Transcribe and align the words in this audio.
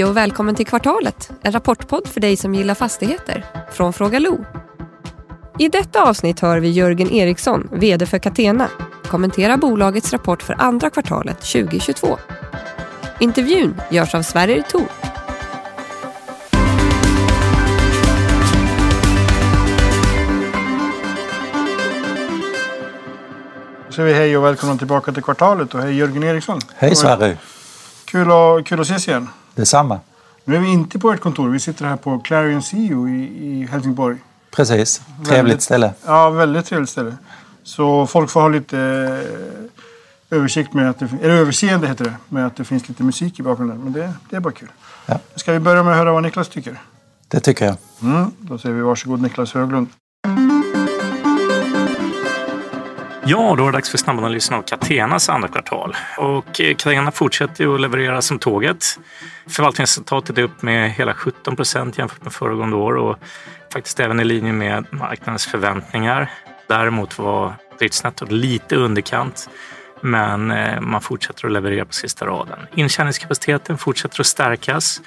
Hej 0.00 0.08
och 0.08 0.16
välkommen 0.16 0.54
till 0.54 0.66
Kvartalet, 0.66 1.30
en 1.42 1.52
rapportpodd 1.52 2.08
för 2.08 2.20
dig 2.20 2.36
som 2.36 2.54
gillar 2.54 2.74
fastigheter, 2.74 3.44
från 3.72 3.92
Fråga 3.92 4.18
Lo. 4.18 4.44
I 5.58 5.68
detta 5.68 6.02
avsnitt 6.02 6.40
hör 6.40 6.58
vi 6.60 6.68
Jörgen 6.70 7.10
Eriksson, 7.10 7.68
VD 7.72 8.06
för 8.06 8.18
Catena, 8.18 8.68
kommentera 9.06 9.56
bolagets 9.56 10.12
rapport 10.12 10.42
för 10.42 10.56
andra 10.58 10.90
kvartalet 10.90 11.40
2022. 11.40 12.18
Intervjun 13.18 13.80
görs 13.90 14.14
av 14.14 14.22
Sverrir 14.22 14.62
Thor. 14.62 14.88
Då 23.86 23.92
säger 23.92 24.08
vi 24.08 24.14
hej 24.14 24.36
och 24.36 24.44
välkomna 24.44 24.76
tillbaka 24.76 25.12
till 25.12 25.22
kvartalet 25.22 25.74
och 25.74 25.82
hej 25.82 25.96
Jörgen 25.96 26.22
Eriksson. 26.22 26.60
Hej 26.76 26.96
Sverre! 26.96 27.36
Kul, 28.04 28.30
att- 28.30 28.64
kul 28.66 28.80
att 28.80 28.86
ses 28.86 29.08
igen. 29.08 29.28
Detsamma. 29.60 30.00
Nu 30.44 30.56
är 30.56 30.60
vi 30.60 30.68
inte 30.68 30.98
på 30.98 31.10
ert 31.12 31.20
kontor. 31.20 31.48
Vi 31.48 31.60
sitter 31.60 31.84
här 31.84 31.96
på 31.96 32.18
Clarion 32.18 32.62
CEO 32.62 33.08
i, 33.08 33.12
i 33.22 33.66
Helsingborg. 33.70 34.16
Precis. 34.50 34.98
Trevligt 35.16 35.30
Väldigt- 35.32 35.62
ställe. 35.62 35.92
Ja, 36.06 36.30
väldigt 36.30 36.66
trevligt 36.66 36.90
ställe. 36.90 37.16
Så 37.62 38.06
folk 38.06 38.30
får 38.30 38.40
ha 38.40 38.48
lite 38.48 38.78
eh, 40.30 40.36
översikt 40.38 40.72
med 40.72 40.90
att 40.90 40.98
det, 40.98 41.08
eller 41.22 41.34
överseende 41.34 41.86
heter 41.88 42.04
det, 42.04 42.14
med 42.28 42.46
att 42.46 42.56
det 42.56 42.64
finns 42.64 42.88
lite 42.88 43.02
musik 43.02 43.40
i 43.40 43.42
bakgrunden. 43.42 43.78
Men 43.84 43.92
det, 43.92 44.12
det 44.30 44.36
är 44.36 44.40
bara 44.40 44.52
kul. 44.52 44.70
Ja. 45.06 45.18
Ska 45.36 45.52
vi 45.52 45.58
börja 45.58 45.82
med 45.82 45.92
att 45.92 45.98
höra 45.98 46.12
vad 46.12 46.22
Niklas 46.22 46.48
tycker? 46.48 46.80
Det 47.28 47.40
tycker 47.40 47.66
jag. 47.66 47.76
Mm, 48.02 48.30
då 48.38 48.58
säger 48.58 48.74
vi 48.74 48.80
varsågod 48.82 49.20
Niklas 49.22 49.52
Höglund. 49.54 49.86
Ja, 53.24 53.54
då 53.56 53.62
är 53.62 53.66
det 53.66 53.72
dags 53.72 53.90
för 53.90 53.98
snabbanalysen 53.98 54.56
av 54.56 54.62
Catenas 54.62 55.28
andra 55.28 55.48
kvartal. 55.48 55.96
Och 56.18 56.60
eh, 56.60 56.74
Catena 56.74 57.10
fortsätter 57.10 57.64
ju 57.64 57.74
att 57.74 57.80
leverera 57.80 58.22
som 58.22 58.38
tåget. 58.38 58.84
Förvaltningsresultatet 59.48 60.38
är 60.38 60.42
upp 60.42 60.62
med 60.62 60.90
hela 60.90 61.14
17 61.14 61.56
procent 61.56 61.98
jämfört 61.98 62.22
med 62.22 62.32
föregående 62.32 62.76
år 62.76 62.96
och 62.96 63.18
faktiskt 63.72 64.00
även 64.00 64.20
i 64.20 64.24
linje 64.24 64.52
med 64.52 64.86
marknadens 64.90 65.46
förväntningar. 65.46 66.30
Däremot 66.68 67.18
var 67.18 67.54
driftsnettot 67.78 68.32
lite 68.32 68.76
underkant 68.76 69.48
men 70.00 70.50
eh, 70.50 70.80
man 70.80 71.00
fortsätter 71.00 71.46
att 71.46 71.52
leverera 71.52 71.84
på 71.84 71.92
sista 71.92 72.26
raden. 72.26 72.58
Intjäningskapaciteten 72.74 73.78
fortsätter 73.78 74.20
att 74.20 74.26
stärkas 74.26 75.00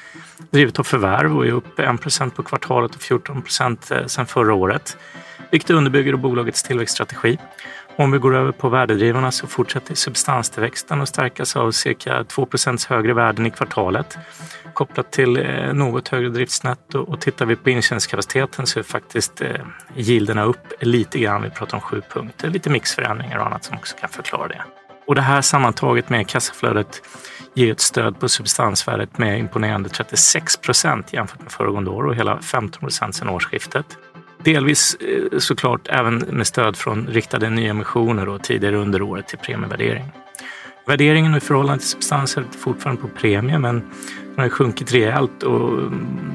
drivet 0.52 0.80
av 0.80 0.84
förvärv 0.84 1.38
och 1.38 1.46
är 1.46 1.52
upp 1.52 1.80
1 1.80 2.02
procent 2.02 2.36
på 2.36 2.44
kvartalet 2.44 2.96
och 2.96 3.02
14 3.02 3.42
procent 3.42 3.92
eh, 3.92 4.06
sedan 4.06 4.26
förra 4.26 4.54
året 4.54 4.98
vilket 5.54 5.70
underbygger 5.70 6.16
bolagets 6.16 6.64
tillväxtstrategi. 6.64 7.38
Om 7.96 8.12
vi 8.12 8.18
går 8.18 8.36
över 8.36 8.52
på 8.52 8.70
värdedrivarna 8.70 9.32
så 9.32 9.48
fortsätter 9.48 9.96
substanstillväxten 9.96 11.02
att 11.02 11.10
stärkas 11.10 11.56
av 11.56 11.72
cirka 11.72 12.24
2% 12.24 12.90
högre 12.90 13.14
värden 13.14 13.46
i 13.46 13.52
kvartalet 13.52 14.18
kopplat 14.74 15.12
till 15.12 15.38
eh, 15.38 15.74
något 15.74 16.08
högre 16.08 16.30
driftsnetto 16.30 17.00
och 17.00 17.22
tittar 17.22 17.46
vi 17.46 17.56
på 17.56 17.70
intjäningskapaciteten 17.70 18.68
så 18.68 18.80
är 18.80 18.84
faktiskt 18.84 19.42
eh, 19.42 19.48
gilderna 19.48 19.64
yielderna 19.96 20.44
upp 20.44 20.74
lite 20.80 21.20
grann. 21.20 21.42
Vi 21.42 21.50
pratar 21.50 21.78
om 21.78 21.82
sju 21.82 22.02
punkter, 22.10 22.50
lite 22.50 22.70
mixförändringar 22.70 23.38
och 23.38 23.46
annat 23.46 23.64
som 23.64 23.78
också 23.78 23.96
kan 23.98 24.10
förklara 24.10 24.48
det. 24.48 24.62
Och 25.08 25.16
det 25.16 25.22
här 25.22 25.42
sammantaget 25.42 26.10
med 26.10 26.28
kassaflödet 26.28 27.02
ger 27.54 27.72
ett 27.72 27.80
stöd 27.80 28.20
på 28.20 28.30
substansvärdet 28.30 29.18
med 29.18 29.40
imponerande 29.40 29.90
36 29.90 30.58
procent 30.58 31.14
jämfört 31.14 31.42
med 31.42 31.52
föregående 31.52 31.90
år 31.90 32.06
och 32.06 32.16
hela 32.16 32.42
15 32.42 32.80
procent 32.80 33.16
sedan 33.16 33.30
årsskiftet. 33.30 33.86
Delvis 34.44 34.96
eh, 34.96 35.40
såklart 35.40 35.88
även 35.90 36.18
med 36.18 36.48
stöd 36.48 36.78
från 36.78 37.08
riktade 37.08 37.50
nyemissioner 37.50 38.30
och 38.30 38.44
tidigare 38.44 38.76
under 38.76 39.02
året 39.02 39.28
till 39.28 39.38
premievärdering. 39.38 40.12
Värderingen 40.86 41.36
i 41.36 41.40
förhållande 41.40 41.80
till 41.80 41.90
substanser 41.90 42.42
är 42.42 42.58
fortfarande 42.58 43.02
på 43.02 43.08
premie 43.08 43.60
men 43.60 43.80
den 44.36 44.44
har 44.44 44.50
sjunkit 44.50 44.94
rejält 44.94 45.44
och 45.44 45.80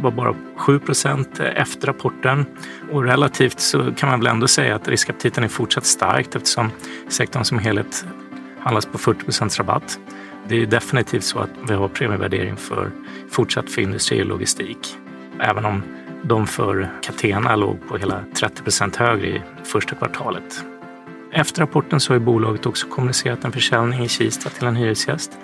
var 0.02 0.10
bara 0.10 0.34
7 0.56 0.78
procent 0.78 1.40
efter 1.40 1.86
rapporten. 1.86 2.46
Och 2.92 3.04
relativt 3.04 3.60
så 3.60 3.92
kan 3.96 4.08
man 4.08 4.20
väl 4.20 4.26
ändå 4.26 4.48
säga 4.48 4.74
att 4.74 4.88
riskaptiten 4.88 5.44
är 5.44 5.48
fortsatt 5.48 5.86
starkt 5.86 6.36
eftersom 6.36 6.70
sektorn 7.08 7.44
som 7.44 7.58
helhet 7.58 8.04
handlas 8.60 8.86
på 8.86 8.98
40 8.98 9.24
procents 9.24 9.58
rabatt. 9.58 9.98
Det 10.48 10.62
är 10.62 10.66
definitivt 10.66 11.24
så 11.24 11.38
att 11.38 11.50
vi 11.68 11.74
har 11.74 11.88
premievärdering 11.88 12.56
för 12.56 12.90
fortsatt 13.30 13.70
för 13.70 13.82
industri 13.82 14.22
och 14.22 14.26
logistik. 14.26 14.96
Även 15.40 15.64
om 15.64 15.82
de 16.22 16.46
för 16.46 16.90
Catena 17.02 17.56
låg 17.56 17.88
på 17.88 17.96
hela 17.96 18.24
30 18.34 18.62
procent 18.62 18.96
högre 18.96 19.26
i 19.26 19.42
första 19.64 19.94
kvartalet. 19.94 20.64
Efter 21.32 21.60
rapporten 21.60 22.00
så 22.00 22.12
har 22.12 22.18
bolaget 22.18 22.66
också 22.66 22.88
kommunicerat 22.88 23.44
en 23.44 23.52
försäljning 23.52 24.04
i 24.04 24.08
Kista 24.08 24.50
till 24.50 24.66
en 24.66 24.76
hyresgäst 24.76 25.38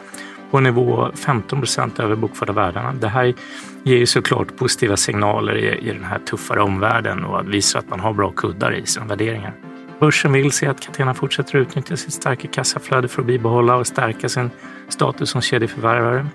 på 0.50 0.60
nivå 0.60 1.10
15 1.14 1.58
procent 1.58 2.00
över 2.00 2.16
bokförda 2.16 2.52
värdena. 2.52 2.92
Det 2.92 3.08
här 3.08 3.34
ger 3.82 3.96
ju 3.96 4.06
såklart 4.06 4.56
positiva 4.56 4.96
signaler 4.96 5.56
i, 5.56 5.88
i 5.88 5.92
den 5.92 6.04
här 6.04 6.18
tuffare 6.18 6.62
omvärlden 6.62 7.24
och 7.24 7.54
visar 7.54 7.78
att 7.78 7.88
man 7.88 8.00
har 8.00 8.12
bra 8.12 8.30
kuddar 8.30 8.74
i 8.74 8.86
sina 8.86 9.06
värderingar. 9.06 9.54
Börsen 10.00 10.32
vill 10.32 10.52
se 10.52 10.66
att 10.66 10.80
Catena 10.80 11.14
fortsätter 11.14 11.58
utnyttja 11.58 11.96
sitt 11.96 12.12
starka 12.12 12.48
kassaflöde 12.48 13.08
för 13.08 13.20
att 13.20 13.26
bibehålla 13.26 13.76
och 13.76 13.86
stärka 13.86 14.28
sin 14.28 14.50
status 14.88 15.30
som 15.30 15.40
kedjeförvärvare. 15.40 16.26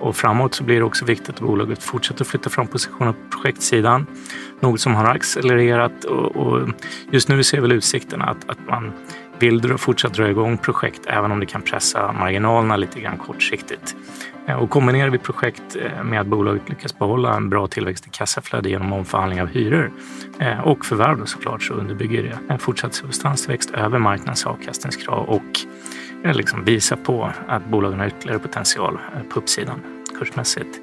Och 0.00 0.16
framåt 0.16 0.54
så 0.54 0.64
blir 0.64 0.76
det 0.76 0.84
också 0.84 1.04
viktigt 1.04 1.28
att 1.28 1.40
bolaget 1.40 1.82
fortsätter 1.82 2.24
att 2.24 2.28
flytta 2.28 2.50
fram 2.50 2.66
positioner 2.66 3.12
på 3.12 3.38
projektsidan. 3.38 4.06
Något 4.60 4.80
som 4.80 4.94
har 4.94 5.04
accelererat 5.04 6.04
och, 6.04 6.36
och 6.36 6.68
just 7.10 7.28
nu 7.28 7.42
ser 7.42 7.60
väl 7.60 7.72
utsikterna 7.72 8.24
att, 8.24 8.50
att 8.50 8.58
man 8.68 8.92
vill 9.38 9.60
dra, 9.60 9.78
fortsatt 9.78 10.14
dra 10.14 10.30
igång 10.30 10.58
projekt 10.58 11.00
även 11.06 11.32
om 11.32 11.40
det 11.40 11.46
kan 11.46 11.62
pressa 11.62 12.12
marginalerna 12.12 12.76
lite 12.76 13.00
grann 13.00 13.18
kortsiktigt. 13.18 13.96
Eh, 14.46 14.54
och 14.54 14.70
kombinerar 14.70 15.10
vi 15.10 15.18
projekt 15.18 15.76
eh, 15.76 16.04
med 16.04 16.20
att 16.20 16.26
bolaget 16.26 16.68
lyckas 16.68 16.98
behålla 16.98 17.36
en 17.36 17.48
bra 17.48 17.66
tillväxt 17.66 18.06
i 18.06 18.10
kassaflöde 18.10 18.68
genom 18.68 18.92
omförhandling 18.92 19.42
av 19.42 19.48
hyror 19.48 19.90
eh, 20.38 20.60
och 20.60 20.84
förvärv 20.84 21.24
såklart 21.24 21.62
så 21.62 21.74
underbygger 21.74 22.22
det 22.22 22.52
en 22.52 22.58
fortsatt 22.58 22.94
substanstillväxt 22.94 23.70
över 23.70 23.98
marknadens 23.98 24.46
avkastningskrav 24.46 25.28
och 25.28 25.60
Eh, 26.24 26.34
liksom 26.34 26.64
visar 26.64 26.96
på 26.96 27.30
att 27.48 27.66
bolagen 27.66 27.98
har 27.98 28.06
ytterligare 28.06 28.38
potential 28.38 28.98
eh, 29.16 29.22
på 29.22 29.38
uppsidan 29.38 29.80
kursmässigt. 30.18 30.80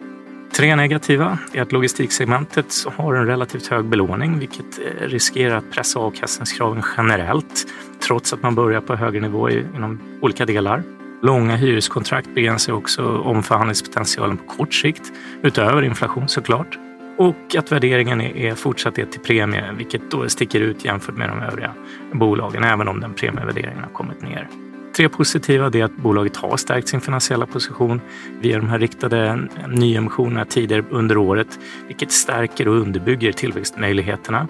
Tre 0.58 0.76
negativa 0.76 1.38
är 1.54 1.62
att 1.62 1.72
logistiksegmentet 1.72 2.74
har 2.98 3.14
en 3.14 3.26
relativt 3.26 3.68
hög 3.68 3.86
belåning 3.86 4.40
vilket 4.40 4.80
eh, 4.80 5.08
riskerar 5.08 5.56
att 5.58 5.72
pressa 5.72 6.00
avkastningskraven 6.00 6.84
generellt 6.98 7.66
trots 8.08 8.34
att 8.34 8.44
man 8.44 8.56
börjar 8.56 8.82
på 8.82 8.96
högre 8.96 9.20
nivå 9.22 9.50
i- 9.50 9.66
inom 9.76 10.00
olika 10.22 10.46
delar. 10.46 10.84
Långa 11.22 11.56
hyreskontrakt 11.56 12.36
begränsar 12.36 12.74
också 12.74 13.18
omförhandlingspotentialen 13.18 14.38
på 14.38 14.44
kort 14.44 14.74
sikt 14.74 15.12
utöver 15.42 15.82
inflation 15.82 16.28
såklart. 16.28 16.78
Och 17.18 17.56
att 17.58 17.72
värderingen 17.72 18.22
är 18.22 18.36
är 18.36 18.56
fortsatt 18.56 18.98
är 18.98 19.06
till 19.06 19.20
premie 19.20 19.72
vilket 19.78 20.12
då 20.12 20.30
sticker 20.30 20.60
ut 20.60 20.86
jämfört 20.86 21.18
med 21.18 21.30
de 21.30 21.40
övriga 21.42 21.74
bolagen 22.14 22.64
även 22.64 22.88
om 22.88 23.00
den 23.00 23.14
premievärderingen 23.14 23.84
har 23.84 23.90
kommit 23.92 24.22
ner. 24.22 24.48
Tre 24.96 25.10
positiva 25.10 25.70
det 25.70 25.80
är 25.80 25.86
att 25.86 25.98
bolaget 25.98 26.38
har 26.38 26.58
stärkt 26.58 26.88
sin 26.88 27.02
finansiella 27.02 27.46
position 27.46 28.02
via 28.42 28.58
de 28.58 28.70
här 28.70 28.80
riktade 28.80 29.48
nyemissionerna 29.68 30.46
tidigare 30.46 30.84
under 30.90 31.18
året, 31.18 31.60
vilket 31.88 32.12
stärker 32.12 32.68
och 32.68 32.76
underbygger 32.76 33.32
tillväxtmöjligheterna. 33.32 34.48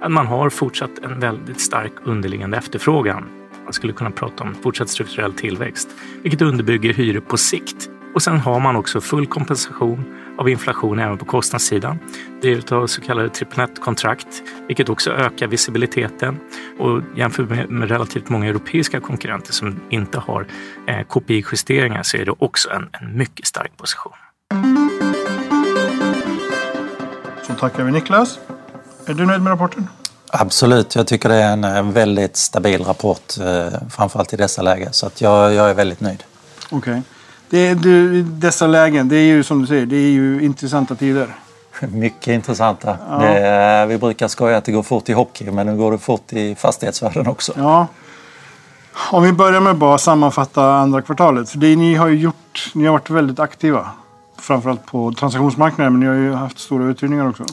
Att 0.00 0.12
man 0.12 0.26
har 0.26 0.50
fortsatt 0.50 0.98
en 0.98 1.20
väldigt 1.20 1.60
stark 1.60 1.92
underliggande 2.04 2.56
efterfrågan. 2.56 3.24
Man 3.64 3.72
skulle 3.72 3.92
kunna 3.92 4.10
prata 4.10 4.44
om 4.44 4.54
fortsatt 4.54 4.88
strukturell 4.88 5.32
tillväxt, 5.32 5.88
vilket 6.22 6.42
underbygger 6.42 6.94
hyror 6.94 7.20
på 7.20 7.36
sikt. 7.36 7.90
Och 8.14 8.22
sen 8.22 8.40
har 8.40 8.60
man 8.60 8.76
också 8.76 9.00
full 9.00 9.26
kompensation 9.26 10.04
av 10.38 10.48
inflation 10.48 10.98
även 10.98 11.18
på 11.18 11.24
kostnadssidan. 11.24 11.98
Det 12.42 12.52
är 12.52 12.74
av 12.74 12.86
så 12.86 13.00
kallade 13.00 13.28
triple 13.28 13.66
net-kontrakt, 13.66 14.42
vilket 14.68 14.88
också 14.88 15.10
ökar 15.10 15.46
visibiliteten. 15.46 16.38
Och 16.78 17.02
jämfört 17.16 17.48
med, 17.48 17.70
med 17.70 17.88
relativt 17.88 18.28
många 18.28 18.46
europeiska 18.46 19.00
konkurrenter 19.00 19.52
som 19.52 19.80
inte 19.90 20.18
har 20.18 20.46
eh, 20.86 21.06
KPI-justeringar 21.08 22.02
så 22.02 22.16
är 22.16 22.24
det 22.24 22.34
också 22.38 22.70
en, 22.70 22.88
en 22.92 23.16
mycket 23.16 23.46
stark 23.46 23.76
position. 23.76 24.12
Så 27.46 27.54
tackar 27.54 27.84
vi 27.84 27.92
Niklas. 27.92 28.38
Är 29.06 29.14
du 29.14 29.26
nöjd 29.26 29.42
med 29.42 29.50
rapporten? 29.50 29.88
Absolut, 30.32 30.94
jag 30.94 31.06
tycker 31.06 31.28
det 31.28 31.34
är 31.34 31.78
en 31.78 31.92
väldigt 31.92 32.36
stabil 32.36 32.84
rapport, 32.84 33.38
eh, 33.40 33.88
framförallt 33.90 34.32
i 34.32 34.36
dessa 34.36 34.62
lägen. 34.62 34.92
Så 34.92 35.06
att 35.06 35.20
jag, 35.20 35.54
jag 35.54 35.70
är 35.70 35.74
väldigt 35.74 36.00
nöjd. 36.00 36.24
Okej. 36.70 37.02
Det 37.50 37.58
är, 37.58 37.74
du, 37.74 38.22
dessa 38.22 38.66
lägen, 38.66 39.08
det 39.08 39.16
är 39.16 39.26
ju 39.26 39.42
som 39.42 39.60
du 39.60 39.66
säger, 39.66 39.86
det 39.86 39.96
är 39.96 40.10
ju 40.10 40.42
intressanta 40.42 40.94
tider. 40.94 41.28
Mycket 41.80 42.28
intressanta. 42.28 42.96
Ja. 43.10 43.18
Det, 43.18 43.86
vi 43.86 43.98
brukar 43.98 44.28
skoja 44.28 44.56
att 44.56 44.64
det 44.64 44.72
går 44.72 44.82
fort 44.82 45.08
i 45.08 45.12
hockey, 45.12 45.50
men 45.50 45.66
nu 45.66 45.76
går 45.76 45.92
det 45.92 45.98
fort 45.98 46.32
i 46.32 46.54
fastighetsvärlden 46.54 47.26
också. 47.26 47.52
Ja. 47.56 47.86
Om 49.10 49.22
vi 49.22 49.32
börjar 49.32 49.60
med 49.60 49.70
att 49.70 49.76
bara 49.76 49.98
sammanfatta 49.98 50.74
andra 50.74 51.02
kvartalet. 51.02 51.50
För 51.50 51.58
det 51.58 51.76
ni 51.76 51.94
har 51.94 52.06
ju 52.06 52.18
gjort, 52.18 52.70
ni 52.74 52.84
har 52.84 52.92
varit 52.92 53.10
väldigt 53.10 53.38
aktiva. 53.38 53.90
Framförallt 54.38 54.86
på 54.86 55.12
transaktionsmarknaden, 55.12 55.92
men 55.92 56.00
ni 56.00 56.06
har 56.06 56.14
ju 56.14 56.32
haft 56.32 56.58
stora 56.58 56.84
uthyrningar 56.84 57.28
också. 57.28 57.44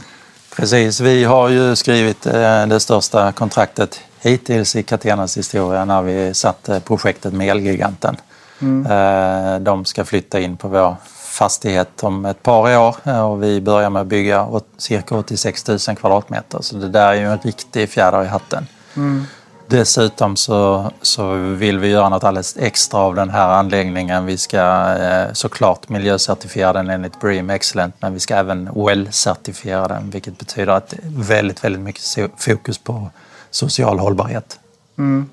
Precis, 0.55 0.99
vi 0.99 1.23
har 1.23 1.49
ju 1.49 1.75
skrivit 1.75 2.25
eh, 2.25 2.67
det 2.67 2.79
största 2.79 3.31
kontraktet 3.31 3.99
hittills 4.19 4.75
i 4.75 4.83
Catenas 4.83 5.37
historia 5.37 5.85
när 5.85 6.01
vi 6.01 6.33
satte 6.33 6.79
projektet 6.79 7.33
med 7.33 7.47
Elgiganten. 7.47 8.17
Eh, 8.61 9.59
De 9.59 9.85
ska 9.85 10.05
flytta 10.05 10.39
in 10.39 10.57
på 10.57 10.67
vår 10.67 10.95
fastighet 11.31 12.03
om 12.03 12.25
ett 12.25 12.43
par 12.43 12.77
år 12.77 12.95
och 13.23 13.43
vi 13.43 13.61
börjar 13.61 13.89
med 13.89 14.01
att 14.01 14.07
bygga 14.07 14.47
cirka 14.77 15.15
86 15.15 15.67
000 15.67 15.79
kvadratmeter. 15.79 16.61
Så 16.61 16.75
det 16.75 16.89
där 16.89 17.07
är 17.07 17.13
ju 17.13 17.25
en 17.25 17.37
riktig 17.37 17.89
fjäder 17.89 18.23
i 18.23 18.27
hatten. 18.27 18.67
Mm. 18.95 19.25
Dessutom 19.67 20.35
så, 20.35 20.91
så 21.01 21.33
vill 21.33 21.79
vi 21.79 21.87
göra 21.87 22.09
något 22.09 22.23
alldeles 22.23 22.57
extra 22.57 22.99
av 22.99 23.15
den 23.15 23.29
här 23.29 23.47
anläggningen. 23.47 24.25
Vi 24.25 24.37
ska 24.37 24.93
eh, 24.93 25.33
såklart 25.33 25.89
miljöcertifiera 25.89 26.73
den 26.73 26.89
enligt 26.89 27.19
BREEAM 27.19 27.49
Excellent 27.49 27.95
men 27.99 28.13
vi 28.13 28.19
ska 28.19 28.35
även 28.35 28.69
WELL-certifiera 28.69 29.87
den 29.87 30.09
vilket 30.09 30.39
betyder 30.39 30.73
att 30.73 30.93
väldigt, 31.03 31.63
väldigt 31.63 31.81
mycket 31.81 32.03
fokus 32.37 32.77
på 32.77 33.09
social 33.51 33.99
hållbarhet. 33.99 34.59
Mm. 34.97 35.29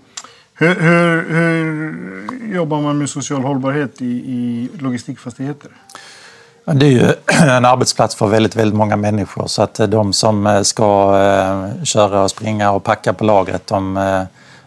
Hur, 0.61 0.75
hur, 0.75 1.35
hur, 1.35 2.55
jobbar 2.55 2.81
man 2.81 2.99
med 2.99 3.11
social 3.11 3.43
hållbarhet 3.43 4.03
i, 4.03 4.05
i 4.07 4.71
logistikfastigheter? 4.79 5.71
Det 6.65 6.87
är 6.87 6.91
ju 6.91 7.13
en 7.49 7.65
arbetsplats 7.65 8.15
för 8.15 8.27
väldigt, 8.27 8.57
väldigt 8.57 8.77
många 8.77 8.97
människor 8.97 9.47
så 9.47 9.63
att 9.63 9.81
de 9.89 10.13
som 10.13 10.47
eh, 10.47 10.63
ska 10.63 11.19
eh, 11.19 11.85
köra 11.85 12.23
och 12.23 12.31
springa 12.31 12.71
och 12.71 12.85
packa 12.85 13.13
på 13.13 13.25
lagret 13.25 13.67
de, 13.67 13.97
eh, 13.97 14.23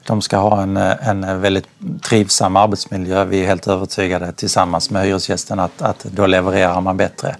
de 0.08 0.22
ska 0.22 0.38
ha 0.38 0.62
en, 0.62 0.78
en 0.78 1.42
väldigt 1.42 1.68
trivsam 2.02 2.56
arbetsmiljö. 2.56 3.26
Vi 3.26 3.42
är 3.42 3.48
helt 3.48 3.68
övertygade 3.68 4.32
tillsammans 4.32 4.90
med 4.90 5.06
hyresgästen 5.06 5.60
att, 5.60 5.82
att 5.82 6.04
då 6.04 6.26
levererar 6.26 6.82
man 6.82 6.98
bättre. 6.98 7.36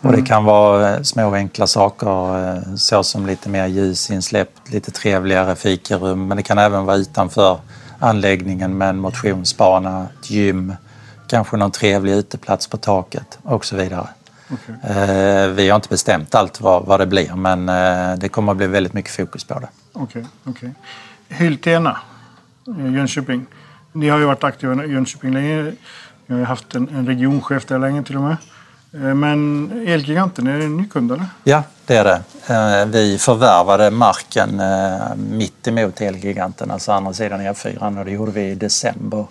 Och 0.00 0.08
det 0.08 0.18
mm. 0.18 0.26
kan 0.26 0.44
vara 0.44 1.04
små 1.04 1.34
enkla 1.34 1.66
saker 1.66 2.76
såsom 2.76 3.26
lite 3.26 3.48
mer 3.48 3.66
ljus 3.66 4.10
insläppt, 4.10 4.72
lite 4.72 4.90
trevligare 4.90 5.56
fikarum 5.56 6.28
men 6.28 6.36
det 6.36 6.42
kan 6.42 6.58
även 6.58 6.84
vara 6.84 6.96
utanför 6.96 7.58
anläggningen 7.98 8.78
med 8.78 8.88
en 8.88 8.98
motionsbana, 8.98 10.06
ett 10.20 10.30
gym, 10.30 10.74
kanske 11.28 11.56
någon 11.56 11.70
trevlig 11.70 12.12
uteplats 12.12 12.66
på 12.66 12.76
taket 12.76 13.38
och 13.42 13.64
så 13.64 13.76
vidare. 13.76 14.08
Okay. 14.50 14.96
Eh, 14.96 15.48
vi 15.48 15.68
har 15.68 15.76
inte 15.76 15.88
bestämt 15.88 16.34
allt 16.34 16.60
vad, 16.60 16.84
vad 16.84 17.00
det 17.00 17.06
blir 17.06 17.34
men 17.34 17.68
eh, 17.68 18.18
det 18.18 18.28
kommer 18.28 18.52
att 18.52 18.58
bli 18.58 18.66
väldigt 18.66 18.92
mycket 18.92 19.12
fokus 19.12 19.44
på 19.44 19.60
det. 19.60 19.68
Okej. 19.92 20.26
Okay, 20.44 20.52
okay. 20.52 20.70
Hyltena, 21.28 21.96
Jönköping. 22.66 23.46
Ni 23.92 24.08
har 24.08 24.18
ju 24.18 24.24
varit 24.24 24.44
aktiva 24.44 24.84
i 24.84 24.92
Jönköping 24.92 25.32
länge. 25.32 25.72
Ni 26.26 26.38
har 26.38 26.44
haft 26.44 26.74
en, 26.74 26.88
en 26.88 27.06
regionchef 27.06 27.66
där 27.66 27.78
länge 27.78 28.02
till 28.02 28.16
och 28.16 28.22
med. 28.22 28.36
Eh, 28.92 29.00
men 29.00 29.70
Elgiganten, 29.86 30.46
är 30.46 30.58
det 30.58 30.64
en 30.64 30.76
ny 30.76 30.88
kund 30.88 31.12
eller? 31.12 31.26
Ja, 31.44 31.62
det 31.86 31.96
är 31.96 32.04
det. 32.04 32.22
Vi 32.84 33.18
förvärvade 33.18 33.90
marken 33.90 34.62
mitt 35.16 35.68
emot 35.68 36.00
Elgiganten, 36.00 36.70
alltså 36.70 36.92
andra 36.92 37.12
sidan 37.12 37.40
E4 37.40 37.98
och 37.98 38.04
det 38.04 38.10
gjorde 38.10 38.32
vi 38.32 38.42
i 38.42 38.54
december 38.54 39.26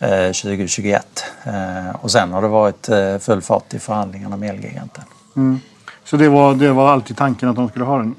2021. 0.00 1.24
Eh, 1.44 1.88
eh, 1.88 1.94
och 1.94 2.10
sen 2.10 2.32
har 2.32 2.42
det 2.42 2.48
varit 2.48 2.88
eh, 2.88 3.18
full 3.18 3.42
fart 3.42 3.74
i 3.74 3.78
förhandlingarna 3.78 4.36
med 4.36 4.50
Elgiganten. 4.50 5.04
Mm. 5.36 5.60
Så 6.04 6.16
det 6.16 6.28
var, 6.28 6.54
det 6.54 6.72
var 6.72 6.92
alltid 6.92 7.16
tanken 7.16 7.48
att 7.48 7.56
de 7.56 7.68
skulle 7.68 7.84
ha 7.84 7.98
den? 7.98 8.14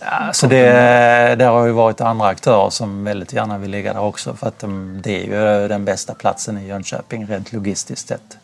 Ja, 0.00 0.32
så 0.32 0.46
det, 0.46 1.34
det 1.38 1.44
har 1.44 1.66
ju 1.66 1.72
varit 1.72 2.00
andra 2.00 2.26
aktörer 2.26 2.70
som 2.70 3.04
väldigt 3.04 3.32
gärna 3.32 3.58
vill 3.58 3.70
ligga 3.70 3.92
där 3.92 4.00
också 4.00 4.34
för 4.34 4.46
att 4.46 4.58
de, 4.58 5.00
det 5.02 5.22
är 5.22 5.62
ju 5.62 5.68
den 5.68 5.84
bästa 5.84 6.14
platsen 6.14 6.58
i 6.58 6.66
Jönköping 6.66 7.26
rent 7.26 7.52
logistiskt 7.52 8.08
sett. 8.08 8.38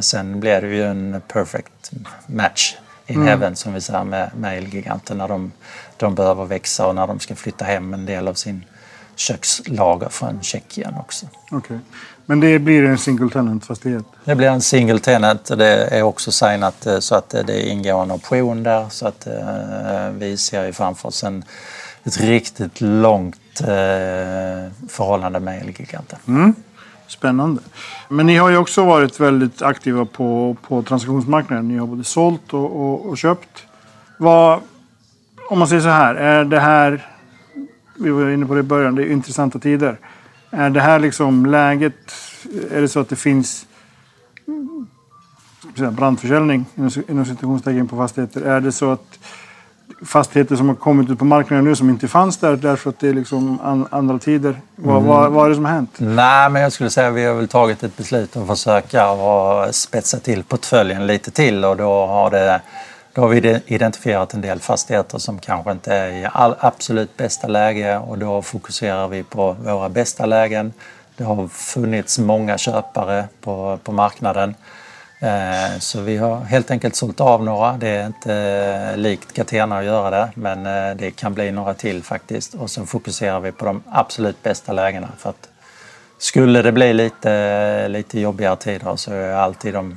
Sen 0.00 0.40
blir 0.40 0.60
det 0.60 0.68
ju 0.68 0.84
en 0.84 1.22
perfect 1.28 1.92
match 2.26 2.76
in 3.06 3.16
mm. 3.16 3.28
heaven 3.28 3.56
som 3.56 3.74
vi 3.74 3.80
säger 3.80 4.04
med, 4.04 4.30
med 4.36 4.58
Elgiganten 4.58 5.18
när 5.18 5.28
de, 5.28 5.52
de 5.96 6.14
behöver 6.14 6.44
växa 6.44 6.86
och 6.86 6.94
när 6.94 7.06
de 7.06 7.20
ska 7.20 7.34
flytta 7.34 7.64
hem 7.64 7.94
en 7.94 8.06
del 8.06 8.28
av 8.28 8.34
sin 8.34 8.64
kökslager 9.16 10.08
från 10.08 10.42
Tjeckien 10.42 10.94
också. 10.98 11.26
Okay. 11.50 11.78
Men 12.26 12.40
det 12.40 12.58
blir 12.58 12.84
en 12.84 12.98
single 12.98 13.30
tenant-fastighet? 13.30 14.04
Det 14.24 14.34
blir 14.34 14.48
en 14.48 14.60
single 14.60 14.98
tenant. 14.98 15.44
Det 15.58 15.98
är 15.98 16.02
också 16.02 16.32
signat 16.32 16.86
eh, 16.86 16.98
så 16.98 17.14
att 17.14 17.30
det 17.30 17.68
ingår 17.68 18.02
en 18.02 18.10
option 18.10 18.62
där. 18.62 18.88
Så 18.88 19.06
att 19.08 19.26
eh, 19.26 20.08
vi 20.18 20.36
ser 20.36 20.64
ju 20.64 20.72
framför 20.72 21.08
oss 21.08 21.24
en, 21.24 21.44
ett 22.04 22.20
riktigt 22.20 22.80
långt 22.80 23.60
eh, 23.60 23.66
förhållande 24.88 25.40
med 25.40 25.62
Elgiganten. 25.62 26.18
Mm. 26.28 26.54
Spännande. 27.08 27.60
Men 28.08 28.26
ni 28.26 28.36
har 28.36 28.50
ju 28.50 28.56
också 28.56 28.84
varit 28.84 29.20
väldigt 29.20 29.62
aktiva 29.62 30.04
på, 30.04 30.56
på 30.68 30.82
transaktionsmarknaden. 30.82 31.68
Ni 31.68 31.78
har 31.78 31.86
både 31.86 32.04
sålt 32.04 32.54
och, 32.54 32.80
och, 32.80 33.06
och 33.06 33.18
köpt. 33.18 33.66
Vad, 34.18 34.60
om 35.50 35.58
man 35.58 35.68
säger 35.68 35.82
så 35.82 35.88
här, 35.88 36.14
är 36.14 36.44
det 36.44 36.60
här 36.60 37.06
vi 37.94 38.10
var 38.10 38.30
inne 38.30 38.46
på 38.46 38.54
det 38.54 38.60
i 38.60 38.62
början, 38.62 38.94
det 38.94 39.02
är 39.02 39.12
intressanta 39.12 39.58
tider. 39.58 39.98
Är 40.50 40.70
det 40.70 40.80
här 40.80 40.98
liksom 40.98 41.46
läget? 41.46 42.12
Är 42.70 42.80
det 42.80 42.88
så 42.88 43.00
att 43.00 43.08
det 43.08 43.16
finns 43.16 43.66
brandförsäljning 45.92 46.66
inom 47.08 47.24
citationstecken 47.24 47.88
på 47.88 47.96
fastigheter? 47.96 48.40
Är 48.40 48.60
det 48.60 48.72
så 48.72 48.90
att 48.90 49.18
fastigheter 50.06 50.56
som 50.56 50.68
har 50.68 50.76
kommit 50.76 51.10
ut 51.10 51.18
på 51.18 51.24
marknaden 51.24 51.64
nu 51.64 51.76
som 51.76 51.90
inte 51.90 52.08
fanns 52.08 52.36
där 52.36 52.56
därför 52.56 52.90
att 52.90 52.98
det 52.98 53.08
är 53.08 53.14
liksom 53.14 53.86
andra 53.90 54.18
tider? 54.18 54.60
Vad, 54.76 54.96
mm. 54.96 55.08
vad, 55.08 55.32
vad 55.32 55.44
är 55.44 55.48
det 55.48 55.54
som 55.54 55.64
har 55.64 55.72
hänt? 55.72 55.94
Nej, 55.98 56.50
men 56.50 56.62
jag 56.62 56.72
skulle 56.72 56.90
säga 56.90 57.08
att 57.08 57.14
vi 57.14 57.24
har 57.24 57.34
väl 57.34 57.48
tagit 57.48 57.82
ett 57.82 57.96
beslut 57.96 58.36
att 58.36 58.46
försöka 58.46 59.10
och 59.10 59.74
spetsa 59.74 60.18
till 60.18 60.42
portföljen 60.42 61.06
lite 61.06 61.30
till 61.30 61.64
och 61.64 61.76
då 61.76 62.06
har 62.06 62.30
det 62.30 62.60
då 63.14 63.20
har 63.20 63.28
vi 63.28 63.60
identifierat 63.66 64.34
en 64.34 64.40
del 64.40 64.60
fastigheter 64.60 65.18
som 65.18 65.38
kanske 65.38 65.72
inte 65.72 65.94
är 65.94 66.08
i 66.08 66.28
all, 66.32 66.54
absolut 66.58 67.16
bästa 67.16 67.48
läge 67.48 67.98
och 67.98 68.18
då 68.18 68.42
fokuserar 68.42 69.08
vi 69.08 69.22
på 69.22 69.52
våra 69.52 69.88
bästa 69.88 70.26
lägen. 70.26 70.72
Det 71.16 71.24
har 71.24 71.48
funnits 71.48 72.18
många 72.18 72.58
köpare 72.58 73.24
på, 73.40 73.78
på 73.84 73.92
marknaden. 73.92 74.54
Eh, 75.24 75.78
så 75.78 76.00
vi 76.00 76.16
har 76.16 76.40
helt 76.40 76.70
enkelt 76.70 76.96
sålt 76.96 77.20
av 77.20 77.44
några. 77.44 77.76
Det 77.76 77.88
är 77.88 78.06
inte 78.06 78.96
likt 78.96 79.32
Catena 79.32 79.78
att 79.78 79.84
göra 79.84 80.10
det 80.10 80.30
men 80.34 80.66
eh, 80.66 80.96
det 80.96 81.10
kan 81.10 81.34
bli 81.34 81.52
några 81.52 81.74
till 81.74 82.02
faktiskt. 82.02 82.54
Och 82.54 82.70
så 82.70 82.86
fokuserar 82.86 83.40
vi 83.40 83.52
på 83.52 83.64
de 83.64 83.82
absolut 83.90 84.42
bästa 84.42 84.72
lägena. 84.72 85.08
För 85.18 85.30
att 85.30 85.48
skulle 86.18 86.62
det 86.62 86.72
bli 86.72 86.92
lite, 86.92 87.88
lite 87.88 88.20
jobbigare 88.20 88.56
tider 88.56 88.96
så 88.96 89.12
är 89.12 89.32
alltid 89.32 89.74
de 89.74 89.96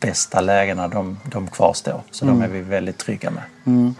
bästa 0.00 0.40
lägena 0.40 0.88
de, 0.88 1.18
de 1.24 1.48
kvarstår. 1.48 2.00
Så 2.10 2.24
mm. 2.24 2.40
de 2.40 2.44
är 2.44 2.48
vi 2.48 2.60
väldigt 2.60 2.98
trygga 2.98 3.30
med. 3.30 3.42
Mm. 3.66 3.94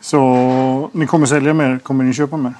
Så 0.00 0.90
ni 0.92 1.06
kommer 1.06 1.26
sälja 1.26 1.54
mer? 1.54 1.78
Kommer 1.78 2.04
ni 2.04 2.12
köpa 2.12 2.36
mer? 2.36 2.52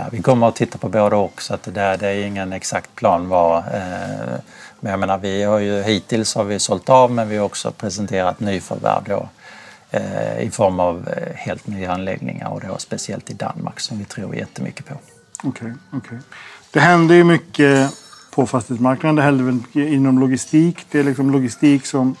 Ja, 0.00 0.06
vi 0.12 0.22
kommer 0.22 0.48
att 0.48 0.56
titta 0.56 0.78
på 0.78 0.88
både 0.88 1.16
och 1.16 1.42
så 1.42 1.54
att 1.54 1.62
det, 1.62 1.70
där, 1.70 1.96
det 1.96 2.08
är 2.08 2.26
ingen 2.26 2.52
exakt 2.52 2.94
plan 2.94 3.28
var. 3.28 3.58
Eh, 3.58 4.40
men 4.80 4.90
jag 4.90 5.00
menar, 5.00 5.18
vi 5.18 5.42
har 5.42 5.58
ju 5.58 5.82
hittills 5.82 6.34
har 6.34 6.44
vi 6.44 6.58
sålt 6.58 6.88
av 6.88 7.10
men 7.10 7.28
vi 7.28 7.36
har 7.36 7.44
också 7.44 7.70
presenterat 7.70 8.40
nyförvärv 8.40 9.04
då, 9.06 9.28
eh, 9.90 10.40
i 10.40 10.50
form 10.50 10.80
av 10.80 11.08
eh, 11.08 11.34
helt 11.36 11.66
nya 11.66 11.92
anläggningar 11.92 12.48
och 12.48 12.60
då 12.60 12.78
speciellt 12.78 13.30
i 13.30 13.34
Danmark 13.34 13.80
som 13.80 13.98
vi 13.98 14.04
tror 14.04 14.36
jättemycket 14.36 14.86
på. 14.86 14.94
Okej, 15.44 15.50
okay, 15.92 15.98
okay. 15.98 16.18
Det 16.70 16.80
händer 16.80 17.14
ju 17.14 17.24
mycket 17.24 17.90
på 18.34 18.46
fastighetsmarknaden. 18.46 19.16
Det 19.16 19.22
händer 19.22 19.44
väl 19.44 19.88
inom 19.88 20.18
logistik. 20.18 20.86
Det 20.90 20.98
är 20.98 21.04
liksom 21.04 21.30
logistik 21.30 21.86
som 21.86 22.16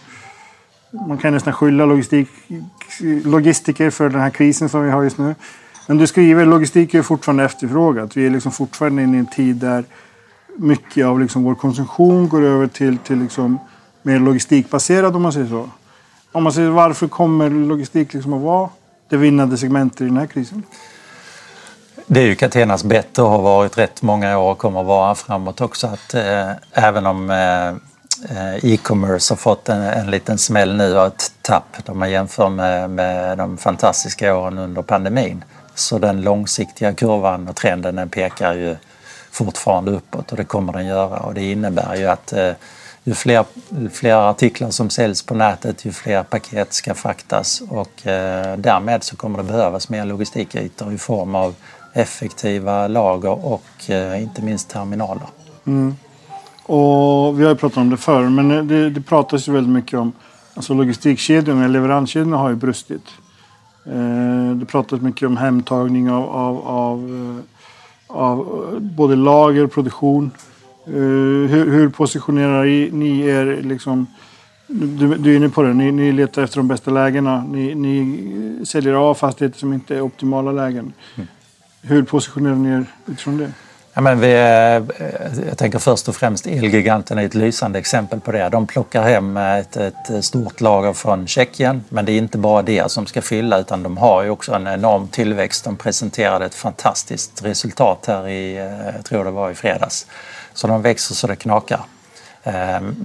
man 0.90 1.18
kan 1.18 1.34
nästan 1.34 1.52
skylla 1.52 1.86
logistik, 1.86 2.28
logistiker 3.24 3.90
för 3.90 4.08
den 4.08 4.20
här 4.20 4.30
krisen 4.30 4.68
som 4.68 4.84
vi 4.84 4.90
har 4.90 5.02
just 5.02 5.18
nu. 5.18 5.34
Men 5.90 5.98
du 5.98 6.06
skriver 6.06 6.42
att 6.42 6.48
logistik 6.48 6.94
är 6.94 7.02
fortfarande 7.02 7.44
efterfrågat. 7.44 8.16
Vi 8.16 8.26
är 8.26 8.30
liksom 8.30 8.52
fortfarande 8.52 9.02
inne 9.02 9.16
i 9.16 9.20
en 9.20 9.26
tid 9.26 9.56
där 9.56 9.84
mycket 10.56 11.06
av 11.06 11.20
liksom 11.20 11.44
vår 11.44 11.54
konsumtion 11.54 12.28
går 12.28 12.42
över 12.42 12.66
till, 12.66 12.98
till 12.98 13.18
liksom 13.18 13.58
mer 14.02 14.18
logistikbaserad 14.18 15.16
om 15.16 15.22
man 15.22 15.32
säger 15.32 15.46
så. 15.46 15.70
Om 16.32 16.42
man 16.42 16.52
säger 16.52 16.70
varför 16.70 17.08
kommer 17.08 17.50
logistik 17.50 18.14
liksom 18.14 18.32
att 18.32 18.40
vara 18.40 18.68
det 19.08 19.16
vinnande 19.16 19.58
segmentet 19.58 20.00
i 20.00 20.04
den 20.04 20.16
här 20.16 20.26
krisen? 20.26 20.62
Det 22.06 22.20
är 22.20 22.26
ju 22.26 22.34
Catenas 22.34 22.84
bett 22.84 23.18
och 23.18 23.28
har 23.28 23.42
varit 23.42 23.78
rätt 23.78 24.02
många 24.02 24.38
år 24.38 24.50
och 24.52 24.58
kommer 24.58 24.80
att 24.80 24.86
vara 24.86 25.14
framåt 25.14 25.60
också. 25.60 25.86
Att, 25.86 26.14
eh, 26.14 26.50
även 26.72 27.06
om 27.06 27.30
eh, 27.30 27.90
Eh, 28.28 28.64
e-commerce 28.64 29.32
har 29.32 29.36
fått 29.36 29.68
en, 29.68 29.82
en 29.82 30.10
liten 30.10 30.38
smäll 30.38 30.76
nu 30.76 30.96
och 30.96 31.06
ett 31.06 31.32
tapp 31.42 31.76
om 31.86 31.98
man 31.98 32.10
jämför 32.10 32.48
med, 32.48 32.90
med 32.90 33.38
de 33.38 33.56
fantastiska 33.56 34.36
åren 34.36 34.58
under 34.58 34.82
pandemin. 34.82 35.44
Så 35.80 35.98
den 35.98 36.22
långsiktiga 36.22 36.94
kurvan 36.94 37.48
och 37.48 37.56
trenden 37.56 37.96
den 37.96 38.08
pekar 38.08 38.54
ju 38.54 38.76
fortfarande 39.30 39.90
uppåt 39.90 40.30
och 40.30 40.36
det 40.36 40.44
kommer 40.44 40.72
den 40.72 40.86
göra 40.86 41.18
och 41.18 41.34
det 41.34 41.50
innebär 41.52 41.96
ju 41.96 42.06
att 42.06 42.32
eh, 42.32 42.52
ju 43.04 43.14
fler, 43.14 43.44
fler 43.92 44.30
artiklar 44.30 44.70
som 44.70 44.90
säljs 44.90 45.22
på 45.22 45.34
nätet 45.34 45.84
ju 45.84 45.92
fler 45.92 46.22
paket 46.22 46.72
ska 46.72 46.94
fraktas 46.94 47.62
och 47.68 48.06
eh, 48.06 48.56
därmed 48.56 49.04
så 49.04 49.16
kommer 49.16 49.38
det 49.38 49.44
behövas 49.44 49.88
mer 49.88 50.04
logistikytor 50.04 50.92
i 50.92 50.98
form 50.98 51.34
av 51.34 51.54
effektiva 51.92 52.88
lager 52.88 53.44
och 53.46 53.90
eh, 53.90 54.22
inte 54.22 54.42
minst 54.42 54.68
terminaler. 54.68 55.26
Mm. 55.66 55.96
Och 56.62 57.40
vi 57.40 57.44
har 57.44 57.50
ju 57.50 57.56
pratat 57.56 57.76
om 57.76 57.90
det 57.90 57.96
förr, 57.96 58.28
men 58.28 58.68
det, 58.68 58.90
det 58.90 59.00
pratas 59.00 59.48
ju 59.48 59.52
väldigt 59.52 59.72
mycket 59.72 59.98
om 59.98 60.12
alltså 60.54 60.74
logistikkedjorna, 60.74 61.66
leveranskedjorna 61.66 62.36
har 62.36 62.50
ju 62.50 62.56
brustit. 62.56 63.04
Eh, 63.84 64.56
det 64.56 64.66
pratas 64.66 65.00
mycket 65.00 65.26
om 65.26 65.36
hemtagning 65.36 66.10
av, 66.10 66.28
av, 66.28 66.58
av, 66.68 66.98
eh, 66.98 68.16
av 68.16 68.78
både 68.80 69.16
lager 69.16 69.64
och 69.64 69.72
produktion. 69.72 70.30
Eh, 70.86 70.92
hur, 71.50 71.70
hur, 71.70 71.88
positionerar 71.88 72.64
ni 72.92 73.20
er 73.20 73.62
liksom 73.62 74.06
Du, 74.72 75.14
du 75.14 75.32
är 75.32 75.36
inne 75.36 75.48
på 75.48 75.62
det. 75.62 75.74
Ni, 75.74 75.92
ni 75.92 76.12
letar 76.12 76.42
efter 76.42 76.56
de 76.56 76.68
bästa 76.68 76.90
lägena. 76.90 77.44
Ni, 77.44 77.74
ni 77.74 78.66
säljer 78.66 78.94
av 78.94 79.14
fastigheter 79.14 79.58
som 79.58 79.72
inte 79.72 79.96
är 79.96 80.00
optimala 80.00 80.52
lägen. 80.52 80.92
Mm. 81.16 81.28
Hur 81.82 82.02
positionerar 82.02 82.54
ni 82.54 82.68
er 82.68 82.84
utifrån 83.06 83.38
det? 83.38 83.52
Ja, 84.00 84.04
men 84.04 84.20
vi, 84.20 84.32
eh, 84.32 84.76
eh, 84.76 84.82
jag 85.48 85.58
tänker 85.58 85.78
först 85.78 86.08
och 86.08 86.16
främst 86.16 86.46
Elgiganten 86.46 87.18
är 87.18 87.24
ett 87.24 87.34
lysande 87.34 87.78
exempel 87.78 88.20
på 88.20 88.32
det. 88.32 88.48
De 88.48 88.66
plockar 88.66 89.02
hem 89.02 89.36
eh, 89.36 89.58
ett, 89.58 89.76
ett 89.76 90.24
stort 90.24 90.60
lager 90.60 90.92
från 90.92 91.26
Tjeckien 91.26 91.84
men 91.88 92.04
det 92.04 92.12
är 92.12 92.18
inte 92.18 92.38
bara 92.38 92.62
det 92.62 92.90
som 92.90 93.06
ska 93.06 93.22
fylla 93.22 93.58
utan 93.58 93.82
de 93.82 93.96
har 93.96 94.22
ju 94.22 94.30
också 94.30 94.52
en 94.52 94.66
enorm 94.66 95.08
tillväxt. 95.08 95.64
De 95.64 95.76
presenterade 95.76 96.46
ett 96.46 96.54
fantastiskt 96.54 97.44
resultat 97.44 98.04
här 98.06 98.28
i, 98.28 98.54
jag 98.96 99.04
tror 99.04 99.24
det 99.24 99.30
var 99.30 99.50
i 99.50 99.54
fredags. 99.54 100.06
Så 100.54 100.66
de 100.66 100.82
växer 100.82 101.14
så 101.14 101.26
det 101.26 101.36
knakar. 101.36 101.80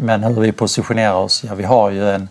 Men 0.02 0.24
hur 0.24 0.42
vi 0.42 0.52
positionerar 0.52 1.14
oss, 1.14 1.44
ja 1.48 1.56
vi 1.56 1.64
har 1.64 1.90
ju 1.90 2.10
en, 2.10 2.30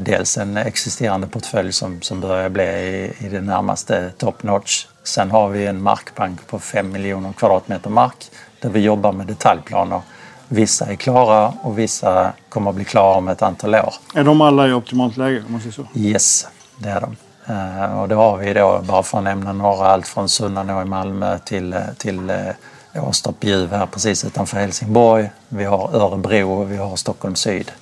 dels 0.00 0.38
en 0.38 0.56
existerande 0.56 1.26
portfölj 1.26 1.72
som, 1.72 2.02
som 2.02 2.20
börjar 2.20 2.48
bli 2.48 2.64
i, 2.64 3.12
i 3.18 3.28
det 3.28 3.40
närmaste 3.40 4.10
top 4.18 4.42
notch 4.42 4.86
Sen 5.08 5.30
har 5.30 5.48
vi 5.48 5.66
en 5.66 5.82
markbank 5.82 6.46
på 6.46 6.58
5 6.58 6.92
miljoner 6.92 7.32
kvadratmeter 7.32 7.90
mark 7.90 8.30
där 8.60 8.68
vi 8.70 8.80
jobbar 8.80 9.12
med 9.12 9.26
detaljplaner. 9.26 10.00
Vissa 10.48 10.86
är 10.86 10.94
klara 10.94 11.52
och 11.62 11.78
vissa 11.78 12.32
kommer 12.48 12.70
att 12.70 12.76
bli 12.76 12.84
klara 12.84 13.16
om 13.16 13.28
ett 13.28 13.42
antal 13.42 13.74
år. 13.74 13.94
Är 14.14 14.24
de 14.24 14.40
alla 14.40 14.68
i 14.68 14.72
optimalt 14.72 15.16
läge 15.16 15.42
om 15.46 15.52
man 15.52 15.60
säger 15.60 15.72
så? 15.72 15.86
Yes, 15.94 16.46
det 16.78 16.88
är 16.88 17.00
de. 17.00 17.16
Uh, 17.52 18.00
och 18.00 18.08
då 18.08 18.16
har 18.16 18.36
vi 18.36 18.52
då, 18.52 18.80
bara 18.88 19.02
för 19.02 19.18
att 19.18 19.24
nämna 19.24 19.52
några, 19.52 19.86
allt 19.86 20.08
från 20.08 20.28
Sunnanå 20.28 20.82
i 20.82 20.84
Malmö 20.84 21.38
till, 21.38 21.76
till 21.98 22.30
uh, 22.30 23.08
Åstorp 23.08 23.40
Bjuv 23.40 23.72
här 23.72 23.86
precis 23.86 24.24
utanför 24.24 24.56
Helsingborg. 24.56 25.30
Vi 25.48 25.64
har 25.64 25.96
Örebro 25.96 26.52
och 26.52 26.72
vi 26.72 26.76
har 26.76 26.96
Stockholm 26.96 27.36
Syd. 27.36 27.72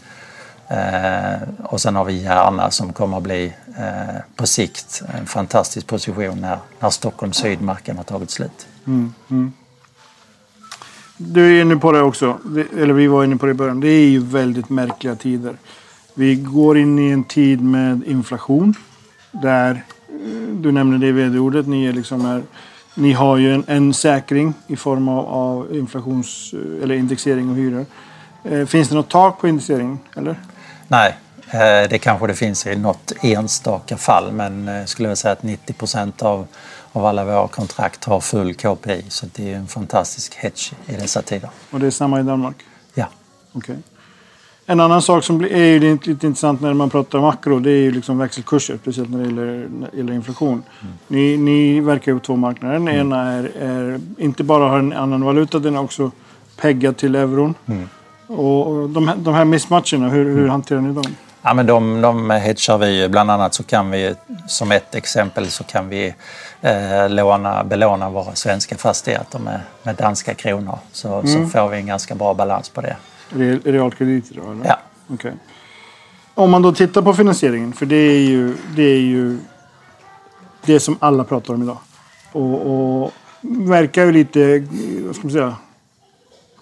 Eh, 0.69 1.49
och 1.63 1.81
sen 1.81 1.97
har 1.97 2.05
vi 2.05 2.23
Järna 2.23 2.71
som 2.71 2.93
kommer 2.93 3.17
att 3.17 3.23
bli 3.23 3.53
eh, 3.79 4.21
på 4.37 4.47
sikt 4.47 5.03
en 5.19 5.27
fantastisk 5.27 5.87
position 5.87 6.41
när, 6.41 6.59
när 6.81 6.91
Stockholm 6.91 7.33
Sydmarken 7.33 7.97
har 7.97 8.05
tagit 8.05 8.31
slut. 8.31 8.67
Mm, 8.87 9.15
mm. 9.31 9.53
Du 11.17 11.57
är 11.57 11.63
inne 11.63 11.77
på 11.77 11.93
det 11.93 12.03
också, 12.03 12.39
eller 12.79 12.95
vi 12.95 13.07
var 13.07 13.25
inne 13.25 13.37
på 13.37 13.47
det 13.47 13.53
i 13.53 13.55
början. 13.55 13.81
Det 13.81 13.89
är 13.89 14.09
ju 14.09 14.19
väldigt 14.19 14.69
märkliga 14.69 15.15
tider. 15.15 15.57
Vi 16.15 16.35
går 16.35 16.79
in 16.79 16.99
i 16.99 17.11
en 17.11 17.25
tid 17.25 17.63
med 17.63 18.03
inflation. 18.07 18.75
Där, 19.33 19.85
eh, 20.09 20.49
du 20.53 20.73
nämnde 20.73 21.07
det 21.07 21.13
vd-ordet, 21.13 21.67
ni, 21.67 21.87
är 21.87 21.93
liksom 21.93 22.27
är, 22.27 22.43
ni 22.95 23.13
har 23.13 23.37
ju 23.37 23.55
en, 23.55 23.65
en 23.67 23.95
säkring 23.95 24.55
i 24.67 24.77
form 24.77 25.09
av, 25.09 25.27
av 25.27 25.77
inflations 25.77 26.55
eh, 26.55 26.83
eller 26.83 26.95
indexering 26.95 27.51
och 27.51 27.57
hyror. 27.57 27.87
Eh, 28.45 28.67
finns 28.67 28.89
det 28.89 28.95
något 28.95 29.11
tak 29.11 29.41
på 29.41 29.49
indexeringen? 29.49 29.99
Eller? 30.17 30.37
Nej, 30.89 31.17
eh, 31.51 31.91
det 31.91 31.99
kanske 31.99 32.27
det 32.27 32.35
finns 32.35 32.67
i 32.67 32.77
något 32.77 33.13
enstaka 33.23 33.97
fall 33.97 34.33
men 34.33 34.67
jag 34.67 34.81
eh, 34.81 34.85
skulle 34.85 35.09
vilja 35.09 35.17
säga 35.17 35.33
att 35.33 35.43
90 35.43 35.73
procent 35.73 36.23
av, 36.23 36.47
av 36.93 37.07
alla 37.07 37.25
våra 37.25 37.49
kontrakt 37.49 38.05
har 38.05 38.21
full 38.21 38.55
KPI 38.55 39.05
så 39.09 39.27
det 39.35 39.53
är 39.53 39.57
en 39.57 39.67
fantastisk 39.67 40.35
hedge 40.35 40.73
i 40.87 40.93
dessa 40.93 41.23
tider. 41.23 41.51
Och 41.71 41.81
det 41.81 41.87
är 41.87 41.91
samma 41.91 42.21
i 42.21 42.23
Danmark? 42.23 42.57
Ja. 42.95 43.07
Okay. 43.53 43.77
En 44.69 44.81
annan 44.81 45.03
sak 45.03 45.25
som 45.25 45.45
är 45.45 45.67
ju 45.67 45.81
lite 45.81 46.11
intressant 46.11 46.61
när 46.61 46.75
man 46.75 46.91
pratar 46.91 47.21
makro 47.21 47.59
det 47.59 47.71
är 47.71 47.81
ju 47.81 47.91
liksom 47.91 48.19
växelkurser, 48.19 48.79
speciellt 48.83 49.11
när 49.11 49.19
det 49.19 49.25
gäller, 49.25 49.69
gäller 49.93 50.13
inflation. 50.13 50.63
Mm. 50.81 50.95
Ni, 51.09 51.37
ni 51.37 51.81
verkar 51.81 52.13
ju 52.13 52.19
på 52.19 52.25
två 52.25 52.37
marknader. 52.37 52.75
Den 52.75 52.89
mm. 52.89 53.01
ena 53.01 53.33
är, 53.33 53.53
är, 53.61 54.01
inte 54.19 54.45
bara 54.45 54.69
har 54.69 54.79
en 54.79 54.93
annan 54.93 55.25
valuta, 55.25 55.59
den 55.59 55.75
är 55.75 55.81
också 55.81 56.11
peggad 56.57 56.97
till 56.97 57.15
euron. 57.15 57.55
Mm. 57.67 57.89
Och 58.27 58.91
de, 58.91 59.13
de 59.17 59.35
här 59.35 59.45
missmatcherna, 59.45 60.09
hur, 60.09 60.25
hur 60.25 60.49
hanterar 60.49 60.81
ni 60.81 60.93
dem? 60.93 61.17
Ja, 61.43 61.55
men 61.55 61.67
de, 61.67 62.01
de 62.01 62.31
hedgar 62.31 62.79
vi. 62.79 63.09
Bland 63.09 63.31
annat 63.31 63.55
så 63.55 63.63
kan 63.63 63.91
vi, 63.91 64.15
som 64.47 64.73
ett 64.73 64.95
exempel, 64.95 65.51
så 65.51 65.65
kan 65.65 65.89
vi 65.89 66.15
eh, 66.61 67.09
låna, 67.09 67.65
belåna 67.65 68.11
våra 68.11 68.35
svenska 68.35 68.77
fastigheter 68.77 69.39
med, 69.39 69.61
med 69.83 69.95
danska 69.95 70.35
kronor. 70.35 70.79
Så, 70.93 71.21
mm. 71.21 71.27
så 71.27 71.51
får 71.51 71.69
vi 71.69 71.77
en 71.77 71.87
ganska 71.87 72.15
bra 72.15 72.35
balans 72.35 72.69
på 72.69 72.81
det. 72.81 72.97
Real, 73.29 73.61
realkrediter 73.65 74.35
då? 74.35 74.53
Eller? 74.53 74.65
Ja. 74.65 74.79
Okay. 75.15 75.33
Om 76.35 76.51
man 76.51 76.63
då 76.63 76.73
tittar 76.73 77.03
på 77.03 77.15
finansieringen, 77.15 77.73
för 77.73 77.87
det 77.87 77.97
är 77.97 78.21
ju 78.21 78.57
det, 78.77 78.83
är 78.83 79.01
ju 79.01 79.39
det 80.65 80.81
som 80.81 80.97
alla 81.01 81.25
pratar 81.25 81.55
om 81.55 81.63
idag. 81.63 81.79
Och, 82.33 82.67
och 82.67 83.13
verkar 83.43 84.05
ju 84.05 84.13
lite, 84.13 84.67
vad 85.07 85.17
ska 85.17 85.27
man 85.27 85.33
säga, 85.33 85.57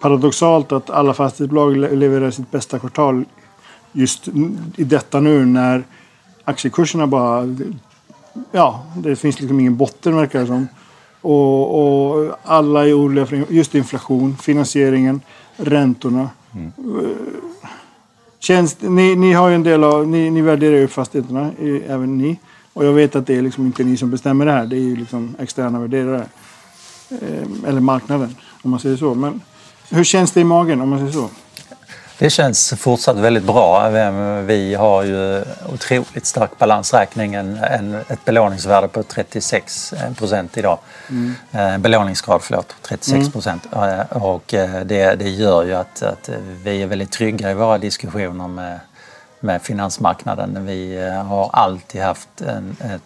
paradoxalt 0.05 0.73
att 0.73 0.91
alla 0.91 1.15
fastighetsbolag 1.15 1.77
levererar 1.77 2.31
sitt 2.31 2.51
bästa 2.51 2.79
kvartal 2.79 3.25
just 3.93 4.29
i 4.77 4.85
detta 4.85 5.21
nu 5.21 5.45
när 5.45 5.85
aktiekurserna 6.45 7.07
bara... 7.07 7.57
Ja, 8.53 8.87
det 8.97 9.17
finns 9.17 9.41
liksom 9.41 9.61
ingen 9.61 9.77
botten 9.77 10.17
verkar 10.17 10.41
det 10.41 10.47
som. 10.47 10.69
Och, 11.21 11.81
och 11.81 12.37
alla 12.43 12.89
är 12.89 12.99
oroliga 12.99 13.27
för 13.27 13.45
just 13.49 13.75
inflation, 13.75 14.37
finansieringen, 14.37 15.21
räntorna. 15.57 16.31
Mm. 16.55 16.73
Känns, 18.39 18.81
ni, 18.81 19.17
ni 19.17 19.33
har 19.33 19.49
ju 19.49 19.55
en 19.55 19.63
del 19.63 19.85
av, 19.85 20.09
ni, 20.09 20.31
ni 20.31 20.41
värderar 20.41 20.77
ju 20.77 20.89
fastigheterna, 20.89 21.51
även 21.89 22.19
ni. 22.19 22.39
Och 22.73 22.85
jag 22.85 22.93
vet 22.93 23.17
att 23.17 23.27
det 23.27 23.37
är 23.37 23.43
liksom 23.43 23.67
inte 23.67 23.85
ni 23.85 23.97
som 23.97 24.11
bestämmer 24.11 24.47
det 24.47 24.53
här. 24.53 24.67
Det 24.67 24.77
är 24.77 24.81
ju 24.81 24.97
liksom 24.97 25.35
externa 25.39 25.81
värderare. 25.81 26.27
Eh, 27.11 27.69
eller 27.69 27.81
marknaden, 27.81 28.37
om 28.63 28.71
man 28.71 28.81
säger 28.81 28.97
så. 28.97 29.15
Men 29.15 29.41
hur 29.91 30.05
känns 30.05 30.33
det 30.33 30.41
i 30.41 30.45
magen 30.45 30.81
om 30.81 30.89
man 30.89 30.99
säger 30.99 31.13
så? 31.13 31.29
Det 32.19 32.31
känns 32.31 32.75
fortsatt 32.77 33.17
väldigt 33.17 33.45
bra. 33.45 33.89
Vi 34.41 34.75
har 34.75 35.03
ju 35.03 35.45
otroligt 35.73 36.27
stark 36.27 36.59
balansräkning, 36.59 37.35
en, 37.35 37.95
ett 38.09 38.25
belåningsvärde 38.25 38.89
på 38.89 39.03
36 39.03 39.95
procent 40.17 40.57
idag. 40.57 40.79
Mm. 41.11 41.35
Eh, 41.53 41.79
belåningsgrad, 41.79 42.43
förlåt, 42.43 42.75
36 42.83 43.33
procent. 43.33 43.69
Mm. 43.73 44.07
Och 44.11 44.55
eh, 44.55 44.85
det, 44.85 45.15
det 45.15 45.31
gör 45.31 45.65
ju 45.65 45.75
att, 45.75 46.03
att, 46.03 46.31
vi 46.63 46.83
är 46.83 46.87
väldigt 46.87 47.13
trygga 47.13 47.51
i 47.51 47.55
våra 47.55 47.79
diskussioner 47.79 48.49
med, 48.49 48.81
med 49.41 49.63
finansmarknaden. 49.63 50.67
Vi 50.67 51.11
har 51.29 51.51
alltid 51.53 52.01
haft 52.03 52.41
en, 52.41 52.77
en 52.81 53.01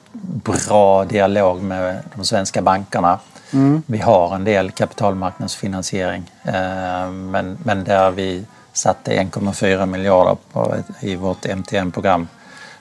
bra 0.44 1.04
dialog 1.04 1.62
med 1.62 2.02
de 2.14 2.24
svenska 2.24 2.62
bankerna. 2.62 3.18
Mm. 3.52 3.82
Vi 3.86 3.98
har 3.98 4.34
en 4.34 4.44
del 4.44 4.70
kapitalmarknadsfinansiering 4.70 6.30
eh, 6.44 7.10
men, 7.10 7.58
men 7.64 7.84
där 7.84 8.10
vi 8.10 8.44
satte 8.72 9.12
1,4 9.12 9.86
miljarder 9.86 10.36
på, 10.52 10.74
i 11.00 11.16
vårt 11.16 11.46
MTN-program. 11.56 12.28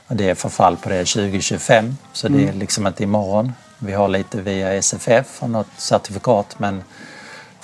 Det 0.07 0.29
är 0.29 0.35
förfall 0.35 0.77
på 0.77 0.89
det 0.89 1.05
2025 1.05 1.97
så 2.13 2.27
det 2.27 2.37
är 2.37 2.43
mm. 2.43 2.59
liksom 2.59 2.87
inte 2.87 3.03
imorgon. 3.03 3.53
Vi 3.79 3.93
har 3.93 4.07
lite 4.07 4.41
via 4.41 4.73
SFF 4.73 5.43
och 5.43 5.49
något 5.49 5.67
certifikat 5.77 6.59
men 6.59 6.83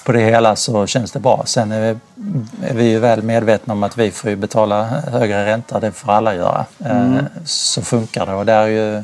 på 0.04 0.12
det 0.12 0.20
hela 0.20 0.56
så 0.56 0.88
känns 0.88 1.12
det 1.12 1.20
bra. 1.20 1.44
Sen 1.46 1.72
är 1.72 1.82
vi, 1.82 1.98
är 2.68 2.74
vi 2.74 2.90
ju 2.90 3.00
väl 3.00 3.22
medvetna 3.22 3.74
om 3.74 3.84
att 3.84 3.98
vi 3.98 4.12
får 4.12 4.36
betala 4.36 4.84
högre 4.84 5.46
ränta, 5.46 5.80
det 5.80 5.92
får 5.92 6.12
alla 6.12 6.36
göra. 6.36 6.66
Mm. 6.86 7.18
Eh, 7.18 7.24
så 7.46 7.82
funkar 7.82 8.26
det 8.26 8.34
och 8.34 8.46
det 8.46 8.54
är 8.54 8.68
ju 8.68 9.04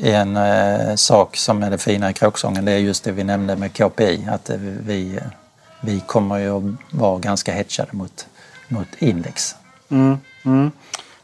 en 0.00 0.36
eh, 0.36 0.94
sak 0.94 1.36
som 1.36 1.62
är 1.62 1.70
det 1.70 1.78
fina 1.78 2.10
i 2.10 2.12
kråksången 2.12 2.64
det 2.64 2.72
är 2.72 2.78
just 2.78 3.04
det 3.04 3.12
vi 3.12 3.24
nämnde 3.24 3.56
med 3.56 3.72
KPI. 3.72 4.26
Att 4.30 4.50
vi, 4.86 5.18
vi 5.80 6.00
kommer 6.06 6.38
ju 6.38 6.50
att 6.50 6.62
vara 6.90 7.18
ganska 7.18 7.52
hedgade 7.52 7.90
mot, 7.92 8.26
mot 8.68 8.88
index. 8.98 9.54
Mm, 9.88 10.18
mm. 10.44 10.70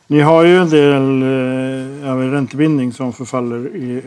Ni 0.06 0.20
har 0.20 0.44
ju 0.44 0.58
en 0.58 0.70
del 0.70 1.22
eh, 2.02 2.32
räntebindning 2.32 2.92
som 2.92 3.12
förfaller 3.12 3.76
i, 3.76 4.02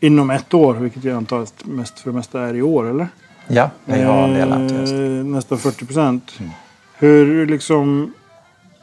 inom 0.00 0.30
ett 0.30 0.54
år, 0.54 0.74
vilket 0.74 1.04
jag 1.04 1.16
antar 1.16 1.42
att 1.42 1.64
mest 1.64 1.98
för 1.98 2.10
det 2.10 2.16
mesta 2.16 2.40
är 2.40 2.54
i 2.54 2.62
år, 2.62 2.90
eller? 2.90 3.08
Ja, 3.48 3.70
vi 3.84 4.02
har 4.02 4.28
en 4.28 4.34
del 4.34 4.52
eh, 4.52 5.24
Nästan 5.24 5.58
40 5.58 5.86
procent. 5.86 6.32
Mm. 6.38 6.50
Hur 6.98 7.46
liksom... 7.46 8.12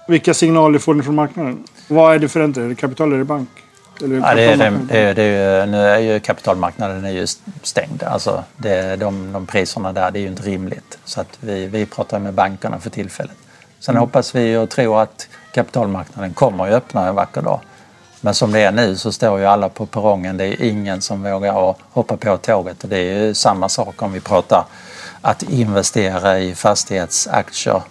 Vilka 0.07 0.33
signaler 0.33 0.79
får 0.79 0.93
ni 0.93 1.03
från 1.03 1.15
marknaden? 1.15 1.63
Vad 1.87 2.15
är 2.15 2.19
det 2.19 2.29
för 2.29 2.39
räntor? 2.39 2.63
Är 2.63 2.69
det 2.69 2.75
kapital 2.75 3.13
eller 3.13 3.23
bank? 3.23 3.49
Ja, 3.99 4.35
det 4.35 4.43
är, 4.43 4.57
det, 4.87 5.13
det, 5.13 5.23
är, 5.23 5.65
nu 5.65 5.77
är 5.77 5.99
ju 5.99 6.19
kapitalmarknaden 6.19 7.05
är 7.05 7.11
ju 7.11 7.27
stängd. 7.63 8.03
Alltså 8.03 8.43
det, 8.57 8.95
de, 8.95 9.33
de 9.33 9.45
priserna 9.45 9.93
där, 9.93 10.11
det 10.11 10.19
är 10.19 10.21
ju 10.21 10.27
inte 10.27 10.43
rimligt. 10.43 10.97
Så 11.05 11.21
att 11.21 11.37
vi, 11.39 11.67
vi 11.67 11.85
pratar 11.85 12.19
med 12.19 12.33
bankerna 12.33 12.79
för 12.79 12.89
tillfället. 12.89 13.35
Sen 13.79 13.95
mm. 13.95 14.01
hoppas 14.01 14.35
vi 14.35 14.57
och 14.57 14.69
tror 14.69 15.01
att 15.01 15.27
kapitalmarknaden 15.51 16.33
kommer 16.33 16.67
att 16.67 16.73
öppna 16.73 17.07
en 17.07 17.15
vacker 17.15 17.41
dag. 17.41 17.59
Men 18.21 18.33
som 18.33 18.51
det 18.51 18.59
är 18.59 18.71
nu 18.71 18.95
så 18.95 19.11
står 19.11 19.39
ju 19.39 19.45
alla 19.45 19.69
på 19.69 19.85
perrongen. 19.85 20.37
Det 20.37 20.45
är 20.45 20.63
ingen 20.63 21.01
som 21.01 21.23
vågar 21.23 21.75
hoppa 21.89 22.17
på 22.17 22.37
tåget. 22.37 22.83
Och 22.83 22.89
det 22.89 22.97
är 22.97 23.25
ju 23.25 23.33
samma 23.33 23.69
sak 23.69 24.01
om 24.01 24.13
vi 24.13 24.19
pratar 24.19 24.65
att 25.21 25.43
investera 25.43 26.39
i 26.39 26.55
fastighetsaktier 26.55 27.81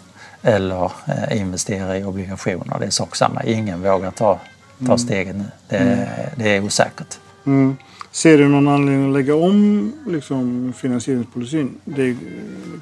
eller 0.43 0.85
eh, 1.07 1.41
investera 1.41 1.99
i 1.99 2.05
obligationer. 2.05 2.77
Det 2.81 2.87
är 2.87 2.91
sak 2.91 3.17
samma. 3.17 3.43
Ingen 3.43 3.83
vågar 3.83 4.11
ta 4.11 4.39
ta 4.87 4.93
mm. 4.93 4.99
steget 4.99 5.37
nu. 5.37 5.45
Det, 5.69 5.77
mm. 5.77 6.09
det 6.37 6.57
är 6.57 6.65
osäkert. 6.65 7.19
Mm. 7.45 7.77
Ser 8.11 8.39
du 8.39 8.49
någon 8.49 8.69
anledning 8.69 9.09
att 9.09 9.13
lägga 9.13 9.35
om 9.35 9.93
liksom, 10.07 10.73
finansieringspolicyn? 10.77 11.71
Det 11.85 12.03
är 12.03 12.17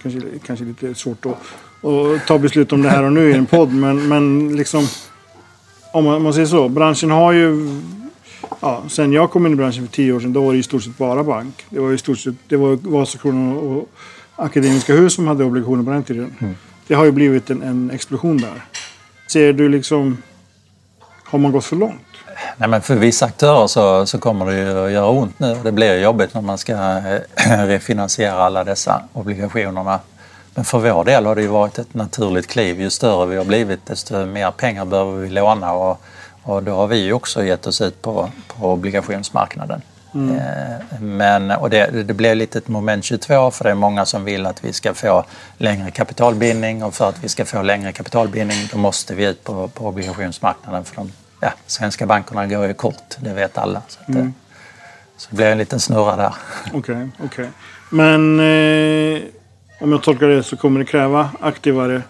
kanske, 0.02 0.21
kanske 0.47 0.64
lite 0.64 0.95
svårt 0.95 1.26
att, 1.26 1.33
att 1.33 2.26
ta 2.26 2.38
beslut 2.38 2.73
om 2.73 2.83
det 2.83 2.88
här 2.88 3.02
och 3.02 3.12
nu 3.12 3.30
i 3.30 3.35
en 3.35 3.47
podd 3.47 3.73
men, 3.73 4.09
men 4.09 4.57
liksom, 4.57 4.87
om 5.92 6.04
man, 6.04 6.14
om 6.14 6.23
man 6.23 6.35
säger 6.35 6.47
så. 6.47 6.69
Branschen 6.69 7.11
har 7.11 7.33
ju... 7.33 7.80
Ja, 8.61 8.83
sen 8.88 9.12
jag 9.12 9.30
kom 9.30 9.47
in 9.47 9.52
i 9.52 9.57
branschen 9.57 9.87
för 9.87 9.92
tio 9.92 10.12
år 10.12 10.21
sedan, 10.21 10.33
då 10.33 10.45
var 10.45 10.52
det 10.52 10.59
i 10.59 10.62
stort 10.62 10.83
sett 10.83 10.99
bara 10.99 11.25
bank. 11.25 11.64
Det 11.71 11.80
var 11.80 11.92
i 11.92 11.99
stort 11.99 12.19
sett 12.19 12.35
det 12.49 12.57
var 12.57 12.78
Vasakronan 12.83 13.57
och 13.57 13.90
Akademiska 14.37 14.95
Hus 14.95 15.14
som 15.14 15.26
hade 15.26 15.45
obligationer 15.45 15.85
på 15.85 15.90
den 15.90 16.02
tiden. 16.02 16.57
Det 16.87 16.95
har 16.95 17.04
ju 17.04 17.11
blivit 17.11 17.50
en, 17.50 17.62
en 17.62 17.90
explosion 17.90 18.37
där. 18.37 18.64
Ser 19.26 19.52
du 19.52 19.69
liksom... 19.69 20.16
Har 21.31 21.39
man 21.39 21.53
gått 21.53 21.65
för 21.65 21.77
långt? 21.77 22.01
Nej, 22.57 22.69
men 22.69 22.83
för 22.83 22.95
vissa 22.95 23.27
aktörer 23.27 23.67
så, 23.67 24.07
så 24.07 24.19
kommer 24.19 24.47
det 24.47 24.57
ju 24.57 24.85
att 24.85 24.91
göra 24.91 25.09
ont 25.09 25.39
nu. 25.39 25.57
Det 25.63 25.73
blir 25.73 26.03
jobbigt 26.03 26.35
när 26.35 26.43
man 26.43 26.59
ska 26.59 26.73
eh, 26.73 27.21
refinansiera 27.67 28.35
alla 28.35 28.65
dessa 28.65 29.03
obligationerna. 29.13 30.01
Men 30.55 30.65
för 30.65 30.79
vår 30.79 31.05
del 31.05 31.27
har 31.27 31.35
det 31.35 31.43
ju 31.43 31.49
varit 31.49 31.79
ett 31.79 31.95
naturligt 31.95 32.47
kliv. 32.47 32.81
Ju 32.81 32.91
större 32.91 33.27
vi 33.27 33.37
har 33.37 33.45
blivit 33.45 33.87
desto 33.87 34.27
mer 34.27 34.51
pengar 34.51 34.85
behöver 34.85 35.13
vi 35.13 35.29
låna 35.29 35.73
och, 35.73 36.01
och 36.43 36.63
då 36.63 36.75
har 36.75 36.87
vi 36.87 36.97
ju 36.97 37.13
också 37.13 37.45
gett 37.45 37.67
oss 37.67 37.81
ut 37.81 38.03
på, 38.03 38.31
på 38.47 38.73
obligationsmarknaden. 38.73 39.83
Eh, 40.14 41.00
Men, 41.00 41.50
och 41.50 41.71
det, 41.71 42.05
det 42.05 42.14
blir 42.14 42.35
lite 42.35 42.59
ett 42.59 42.69
moment 42.69 43.05
22 43.05 43.50
för 43.50 43.64
det 43.64 43.71
är 43.71 43.75
många 43.75 44.05
som 44.05 44.25
vill 44.25 44.47
att 44.47 44.64
vi 44.64 44.73
ska 44.73 44.95
få 44.95 45.25
längre 45.57 45.90
kapitalbindning 45.90 46.83
och 46.83 46.95
för 46.95 47.09
att 47.09 47.25
vi 47.25 47.29
ska 47.29 47.45
få 47.45 47.62
längre 47.62 47.93
kapitalbindning 47.93 48.59
då 48.73 48.79
måste 48.79 49.14
vi 49.14 49.26
ut 49.26 49.45
på, 49.45 49.69
på 49.69 49.87
obligationsmarknaden 49.87 50.85
för 50.85 50.97
de 50.97 51.12
ja, 51.40 51.52
svenska 51.67 52.07
bankerna 52.07 52.47
går 52.47 52.67
ju 52.67 52.75
kort, 52.75 53.17
det 53.19 53.35
vet 53.35 53.59
alla. 53.59 53.83
Så, 53.88 54.00
att, 54.02 54.17
eh, 54.17 54.26
så 55.17 55.29
det 55.31 55.37
blir 55.37 55.47
en 55.47 55.59
liten 55.59 55.81
snurra 55.81 56.17
där. 56.17 56.35
Okej, 56.73 57.09
okej. 57.25 57.49
Men 57.90 58.40
eh, 58.40 59.23
om 59.81 59.93
jag 59.93 60.02
tolkar 60.02 60.29
det 60.29 60.43
så 60.43 60.57
kommer 60.57 60.81
det 60.81 60.87
kräva 60.87 61.31
aktivare. 61.40 62.02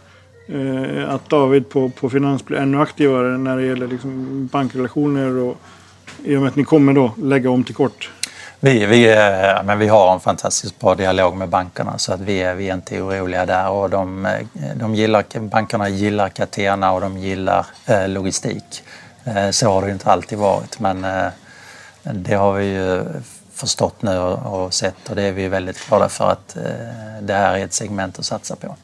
Eh, 0.48 1.14
att 1.14 1.28
David 1.28 1.68
på, 1.68 1.90
på 1.90 2.10
Finans 2.10 2.44
blir 2.44 2.58
ännu 2.58 2.80
aktivare 2.80 3.38
när 3.38 3.56
det 3.56 3.66
gäller 3.66 3.86
liksom 3.86 4.46
bankrelationer 4.52 5.36
och 5.36 5.56
i 6.24 6.36
och 6.36 6.40
med 6.40 6.48
att 6.48 6.56
ni 6.56 6.64
kommer 6.64 6.92
då 6.92 7.12
lägga 7.16 7.50
om 7.50 7.64
till 7.64 7.74
kort. 7.74 8.10
Vi, 8.60 8.86
vi, 8.86 9.12
eh, 9.12 9.64
men 9.64 9.78
vi 9.78 9.88
har 9.88 10.14
en 10.14 10.20
fantastiskt 10.20 10.78
bra 10.78 10.94
dialog 10.94 11.36
med 11.36 11.48
bankerna 11.48 11.98
så 11.98 12.12
att 12.12 12.20
vi, 12.20 12.42
är, 12.42 12.54
vi 12.54 12.68
är 12.68 12.74
inte 12.74 13.02
oroliga 13.02 13.46
där. 13.46 13.70
Och 13.70 13.90
de, 13.90 14.26
eh, 14.26 14.32
de 14.76 14.94
gillar, 14.94 15.40
bankerna 15.40 15.88
gillar 15.88 16.28
Catena 16.28 16.92
och 16.92 17.00
de 17.00 17.18
gillar 17.18 17.66
eh, 17.86 18.08
logistik. 18.08 18.82
Eh, 19.24 19.50
så 19.50 19.72
har 19.72 19.86
det 19.86 19.92
inte 19.92 20.10
alltid 20.10 20.38
varit 20.38 20.80
men 20.80 21.04
eh, 21.04 21.26
det 22.02 22.34
har 22.34 22.52
vi 22.52 22.64
ju 22.64 23.04
förstått 23.54 24.02
nu 24.02 24.18
och, 24.18 24.64
och 24.64 24.74
sett 24.74 25.08
och 25.08 25.16
det 25.16 25.22
är 25.22 25.32
vi 25.32 25.48
väldigt 25.48 25.88
glada 25.88 26.08
för 26.08 26.30
att 26.30 26.56
det 27.20 27.34
här 27.34 27.58
är 27.58 27.64
ett 27.64 27.72
segment 27.72 28.18
att 28.18 28.24
satsa 28.24 28.56
på. 28.56 28.76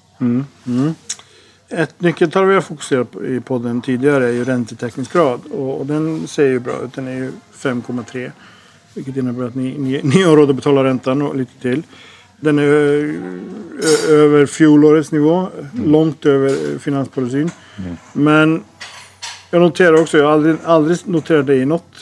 Ett 1.69 2.01
nyckeltal 2.01 2.47
vi 2.47 2.55
har 2.55 2.61
fokuserat 2.61 3.11
på 3.11 3.27
i 3.27 3.41
podden 3.41 3.83
tidigare 3.83 4.27
är 4.29 4.33
ju 4.33 4.45
räntetäckningsgrad. 4.45 5.41
Och, 5.51 5.81
och 5.81 5.87
den 5.87 6.27
ser 6.27 6.47
ju 6.47 6.59
bra 6.59 6.75
ut. 6.85 6.93
Den 6.95 7.09
är 7.09 7.15
ju 7.17 7.33
5,3. 7.55 8.31
Vilket 8.95 9.17
innebär 9.17 9.45
att 9.45 9.55
ni, 9.55 9.79
ni, 9.79 10.01
ni 10.05 10.23
har 10.23 10.37
råd 10.37 10.51
att 10.51 10.57
betala 10.57 10.85
räntan 10.85 11.23
och 11.23 11.37
lite 11.37 11.61
till. 11.63 11.83
Den 12.41 12.59
är 12.59 12.63
över 14.09 14.47
fjolårets 14.47 15.13
nivå. 15.13 15.49
Långt 15.85 16.27
över 16.27 16.49
eh, 16.49 16.79
finanspolicyn. 16.79 17.51
Men 18.13 18.63
jag 19.51 19.63
noterar 19.63 20.01
också, 20.01 20.19
jag 20.19 20.25
har 20.25 20.33
aldrig, 20.33 20.57
aldrig 20.65 20.99
noterat 21.05 21.47
det 21.47 21.55
i 21.57 21.65
något, 21.67 21.95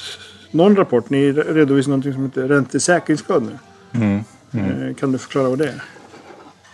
någon 0.51 0.77
rapport. 0.77 1.11
Ni 1.11 1.33
redovisar 1.33 1.91
något 1.91 2.15
som 2.15 2.25
heter 2.25 2.49
räntesäkringsgrad 2.49 3.43
nu. 3.43 3.59
Eh, 4.89 4.95
Kan 4.95 5.13
du 5.13 5.19
förklara 5.19 5.49
vad 5.49 5.59
det 5.59 5.69
är? 5.69 5.83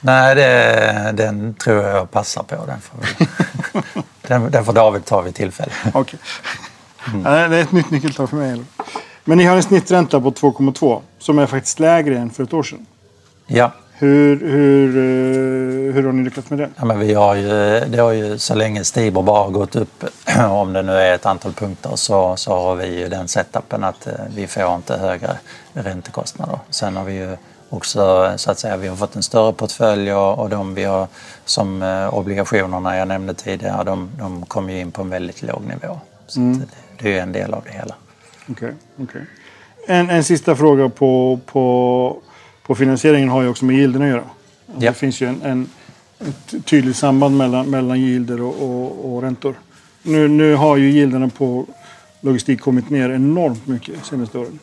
Nej, 0.00 0.34
det, 0.34 1.12
den 1.14 1.54
tror 1.54 1.82
jag 1.82 1.96
jag 1.96 2.10
passar 2.10 2.42
på. 2.42 2.56
Den 2.66 2.80
får, 2.80 3.00
den, 4.28 4.50
den 4.50 4.64
får 4.64 4.72
David 4.72 5.04
ta 5.04 5.20
vid 5.20 5.34
tillfälle. 5.34 5.72
Okej. 5.94 6.18
Ja, 7.24 7.30
det 7.48 7.56
är 7.56 7.62
ett 7.62 7.72
nytt 7.72 7.90
nyckeltal 7.90 8.26
för 8.26 8.36
mig. 8.36 8.62
Men 9.24 9.38
ni 9.38 9.44
har 9.44 9.56
en 9.56 9.62
snittränta 9.62 10.20
på 10.20 10.30
2,2 10.30 11.00
som 11.18 11.38
är 11.38 11.46
faktiskt 11.46 11.80
lägre 11.80 12.18
än 12.18 12.30
för 12.30 12.42
ett 12.42 12.52
år 12.52 12.62
sedan. 12.62 12.86
Ja, 13.46 13.72
Hur, 14.00 14.40
hur, 14.40 14.88
eh, 14.88 15.94
hur 15.94 16.02
har 16.02 16.12
ni 16.12 16.24
lyckats 16.24 16.50
med 16.50 16.58
det? 16.58 16.70
Ja, 16.76 16.84
men 16.84 16.98
vi 16.98 17.14
har 17.14 17.34
ju, 17.34 17.80
det 17.80 17.98
har 17.98 18.12
ju 18.12 18.38
så 18.38 18.54
länge 18.54 18.84
Stibor 18.84 19.22
bara 19.22 19.44
har 19.44 19.50
gått 19.50 19.76
upp, 19.76 20.04
om 20.50 20.72
det 20.72 20.82
nu 20.82 20.92
är 20.92 21.14
ett 21.14 21.26
antal 21.26 21.52
punkter, 21.52 21.96
så, 21.96 22.36
så 22.36 22.54
har 22.54 22.74
vi 22.74 22.98
ju 23.00 23.08
den 23.08 23.28
setupen 23.28 23.84
att 23.84 24.06
eh, 24.06 24.12
vi 24.34 24.46
får 24.46 24.74
inte 24.74 24.96
högre 24.96 25.38
räntekostnader. 25.72 26.58
Sen 26.70 26.96
har 26.96 27.04
vi 27.04 27.12
ju 27.12 27.36
också 27.70 28.32
så 28.36 28.50
att 28.50 28.58
säga, 28.58 28.76
vi 28.76 28.88
har 28.88 28.96
fått 28.96 29.16
en 29.16 29.22
större 29.22 29.52
portfölj 29.52 30.12
och, 30.12 30.38
och 30.38 30.48
de 30.48 30.74
vi 30.74 30.84
har 30.84 31.08
som 31.44 31.82
eh, 31.82 32.14
obligationerna 32.14 32.96
jag 32.96 33.08
nämnde 33.08 33.34
tidigare, 33.34 33.84
de, 33.84 34.10
de 34.18 34.46
kommer 34.46 34.72
ju 34.72 34.80
in 34.80 34.92
på 34.92 35.02
en 35.02 35.10
väldigt 35.10 35.42
låg 35.42 35.62
nivå. 35.64 36.00
Så 36.26 36.40
att 36.40 36.68
det, 36.98 37.08
är 37.08 37.12
ju 37.12 37.18
en 37.18 37.32
del 37.32 37.54
av 37.54 37.64
det 37.64 37.72
hela. 37.72 37.94
Okej, 38.48 38.74
okej. 39.02 39.22
En, 39.88 40.10
en 40.10 40.24
sista 40.24 40.56
fråga 40.56 40.88
på, 40.88 41.40
på, 41.46 42.16
på 42.66 42.74
finansieringen 42.74 43.28
har 43.28 43.42
ju 43.42 43.48
också 43.48 43.64
med 43.64 43.76
yielden 43.76 44.02
att 44.02 44.08
göra. 44.08 44.18
Alltså 44.18 44.40
Ja. 44.66 44.90
Det 44.90 44.94
finns 44.94 45.20
ju 45.20 45.26
en, 45.26 45.42
en, 45.42 45.68
ett 46.18 46.66
tydligt 46.66 46.96
samband 46.96 47.36
mellan, 47.36 47.70
mellan 47.70 47.96
yielder 47.96 48.40
och, 48.40 48.62
och, 48.62 49.14
och 49.14 49.22
räntor. 49.22 49.54
Nu, 50.02 50.28
nu 50.28 50.54
har 50.54 50.76
ju 50.76 50.90
yielderna 50.90 51.28
på 51.28 51.66
logistik 52.20 52.60
kommit 52.60 52.90
ner 52.90 53.10
enormt 53.10 53.66
mycket 53.66 53.94
de 53.94 54.04
senaste 54.08 54.38
åren. 54.38 54.58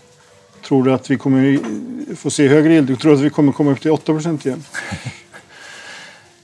Tror 0.67 0.83
du 0.83 0.93
att 0.93 1.11
vi 1.11 1.17
kommer 1.17 1.59
få 2.15 2.29
se 2.29 2.47
högre 2.47 2.73
yield? 2.73 2.99
Tror 2.99 3.11
du 3.11 3.17
att 3.17 3.23
vi 3.23 3.29
kommer 3.29 3.51
komma 3.51 3.71
upp 3.71 3.81
till 3.81 3.91
8% 3.91 4.47
igen? 4.47 4.63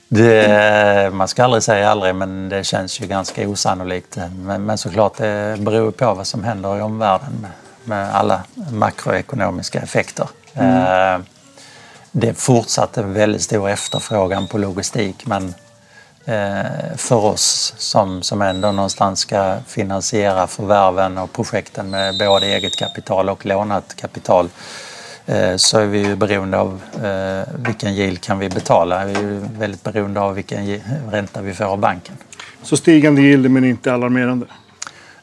Det, 0.08 1.12
man 1.14 1.28
ska 1.28 1.44
aldrig 1.44 1.64
säga 1.64 1.90
aldrig, 1.90 2.16
men 2.16 2.50
det 2.50 2.64
känns 2.64 3.02
ju 3.02 3.08
ganska 3.08 3.50
osannolikt. 3.50 4.18
Men, 4.36 4.66
men 4.66 4.78
såklart, 4.78 5.18
det 5.18 5.58
beror 5.60 5.92
på 5.92 6.14
vad 6.14 6.28
som 6.28 6.44
händer 6.44 6.78
i 6.78 6.82
omvärlden 6.82 7.34
med, 7.42 7.52
med 7.84 8.16
alla 8.16 8.44
makroekonomiska 8.72 9.80
effekter. 9.80 10.28
Eh, 10.54 11.20
det 12.12 12.30
är 12.30 12.34
fortsatt 12.34 12.98
en 12.98 13.14
väldigt 13.14 13.42
stor 13.42 13.70
efterfrågan 13.70 14.48
på 14.48 14.58
logistik, 14.58 15.26
men 15.26 15.54
för 16.96 17.16
oss 17.16 17.74
som, 17.78 18.22
som 18.22 18.42
ändå 18.42 18.72
någonstans 18.72 19.20
ska 19.20 19.58
finansiera 19.68 20.48
förvärven 20.48 21.18
och 21.18 21.34
projekten 21.34 21.90
med 21.90 22.18
både 22.18 22.46
eget 22.46 22.76
kapital 22.76 23.30
och 23.30 23.46
lånat 23.46 23.96
kapital 23.96 24.50
eh, 25.26 25.56
så 25.56 25.80
är 25.80 25.86
vi 25.86 26.00
ju 26.00 26.16
beroende 26.16 26.58
av 26.58 26.82
eh, 27.04 27.54
vilken 27.66 27.94
yield 27.94 28.22
kan 28.22 28.40
vi 28.40 28.50
betala. 28.50 29.06
Vi 29.06 29.14
är 29.14 29.22
ju 29.22 29.40
väldigt 29.58 29.84
beroende 29.84 30.20
av 30.22 30.36
vilken 30.36 30.80
ränta 31.12 31.42
vi 31.42 31.54
får 31.54 31.66
av 31.66 31.80
banken. 31.80 32.16
Så 32.64 32.78
stigande 32.78 33.22
yielder 33.22 33.50
men 33.50 33.66
inte 33.66 33.94
alarmerande. 33.94 34.46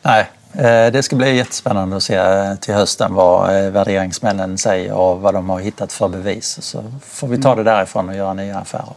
Nej, 0.03 0.31
eh, 0.53 0.93
det 0.93 1.03
ska 1.03 1.17
bli 1.17 1.37
jättespännande 1.37 1.97
att 1.97 2.03
se 2.03 2.15
eh, 2.15 2.55
till 2.55 2.75
hösten 2.75 3.15
vad 3.15 3.65
eh, 3.65 3.71
värderingsmännen 3.71 4.59
säger 4.59 4.93
och 4.93 5.21
vad 5.21 5.35
de 5.35 5.51
har 5.51 5.61
hittat 5.61 5.93
för 5.93 6.09
bevis. 6.09 6.63
Så 6.63 6.85
får 7.03 7.29
vi 7.29 7.43
ta 7.43 7.55
det 7.55 7.63
därifrån 7.63 8.09
och 8.09 8.15
göra 8.15 8.35
nya 8.35 8.59
affärer. 8.59 8.95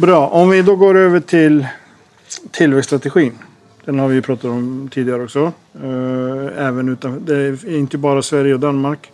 Bra, 0.00 0.28
om 0.28 0.50
vi 0.50 0.62
då 0.62 0.76
går 0.76 0.96
över 0.96 1.20
till 1.20 1.66
tillväxtstrategin. 2.50 3.32
Den 3.84 3.98
har 3.98 4.08
vi 4.08 4.14
ju 4.14 4.22
pratat 4.22 4.44
om 4.44 4.88
tidigare 4.92 5.22
också. 5.22 5.52
Eh, 5.74 6.66
även 6.66 6.88
utan, 6.88 7.24
det 7.24 7.36
är 7.36 7.76
inte 7.76 7.98
bara 7.98 8.22
Sverige 8.22 8.54
och 8.54 8.60
Danmark. 8.60 9.12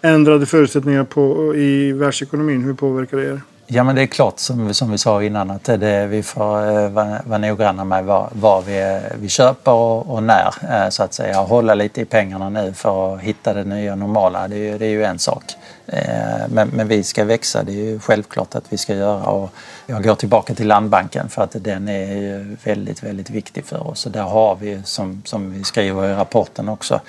Ändrade 0.00 0.46
förutsättningar 0.46 1.04
på, 1.04 1.54
i 1.56 1.92
världsekonomin, 1.92 2.62
hur 2.62 2.74
påverkar 2.74 3.16
det 3.16 3.24
er? 3.24 3.40
Ja, 3.66 3.84
men 3.84 3.96
det 3.96 4.02
är 4.02 4.06
klart 4.06 4.38
som, 4.38 4.74
som 4.74 4.90
vi 4.90 4.98
sa 4.98 5.22
innan 5.22 5.50
att 5.50 5.64
det, 5.64 6.06
vi 6.06 6.22
får 6.22 6.78
eh, 6.78 6.88
vara, 6.88 7.20
vara 7.24 7.38
noggranna 7.38 7.84
med 7.84 8.04
vad, 8.04 8.28
vad 8.32 8.64
vi, 8.64 8.80
eh, 8.80 8.98
vi 9.20 9.28
köper 9.28 9.72
och, 9.72 10.10
och 10.14 10.22
när 10.22 10.54
eh, 10.70 10.88
så 10.88 11.02
att 11.02 11.14
säga. 11.14 11.38
Hålla 11.38 11.74
lite 11.74 12.00
i 12.00 12.04
pengarna 12.04 12.48
nu 12.48 12.72
för 12.72 13.14
att 13.14 13.20
hitta 13.20 13.54
det 13.54 13.64
nya 13.64 13.94
normala. 13.94 14.48
Det 14.48 14.56
är 14.56 14.58
ju, 14.58 14.78
det 14.78 14.86
är 14.86 14.90
ju 14.90 15.04
en 15.04 15.18
sak. 15.18 15.44
Eh, 15.86 16.02
Men, 16.48 16.68
men 16.68 16.88
vi 16.88 17.02
ska 17.02 17.24
växa, 17.24 17.62
det 17.62 17.72
är 17.72 17.84
ju 17.84 18.00
självklart 18.00 18.54
att 18.54 18.64
vi 18.68 18.78
ska 18.78 18.94
göra. 18.94 19.24
Och 19.24 19.50
jag 19.86 20.02
går 20.02 20.14
tillbaka 20.14 20.54
till 20.54 20.66
Landbanken 20.66 21.28
för 21.28 21.42
att 21.42 21.56
den 21.60 21.88
är 21.88 22.14
ju 22.16 22.56
väldigt, 22.64 23.02
väldigt 23.02 23.30
viktig 23.30 23.64
för 23.64 23.86
oss. 23.86 24.06
Och 24.06 24.12
där 24.12 24.22
har 24.22 24.56
vi, 24.60 24.82
som, 24.84 25.22
som 25.24 25.52
vi 25.52 25.64
skriver 25.64 26.10
i 26.10 26.14
rapporten 26.14 26.68
också, 26.68 27.00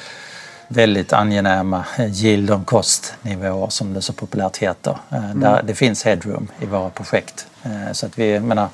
väldigt 0.67 1.13
angenäma 1.13 1.86
yield 1.99 2.51
on 2.51 2.65
cost-nivåer 2.65 3.69
som 3.69 3.93
det 3.93 4.01
så 4.01 4.13
populärt 4.13 4.58
heter. 4.58 4.97
Eh, 5.12 5.36
Där 5.36 5.63
det 5.63 5.75
finns 5.75 6.04
headroom 6.04 6.47
i 6.60 6.65
våra 6.65 6.89
projekt. 6.89 7.47
Eh, 7.63 7.91
Så 7.93 8.06
att 8.06 8.19
vi 8.19 8.39
menar, 8.39 8.67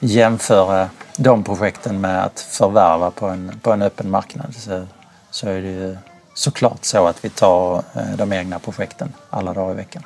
jämföra 0.00 0.88
de 1.16 1.42
projekten 1.44 2.00
med 2.00 2.24
att 2.24 2.40
förvärva 2.40 3.10
på 3.10 3.26
en, 3.26 3.52
på 3.62 3.72
en 3.72 3.82
öppen 3.82 4.10
marknad 4.10 4.54
så, 4.54 4.86
så 5.30 5.48
är 5.48 5.62
det 5.62 5.68
ju 5.68 5.96
såklart 6.34 6.84
så 6.84 7.06
att 7.06 7.24
vi 7.24 7.28
tar 7.30 7.76
eh, 7.94 8.16
de 8.16 8.32
egna 8.32 8.58
projekten 8.58 9.12
alla 9.30 9.52
dagar 9.52 9.72
i 9.72 9.76
veckan. 9.76 10.02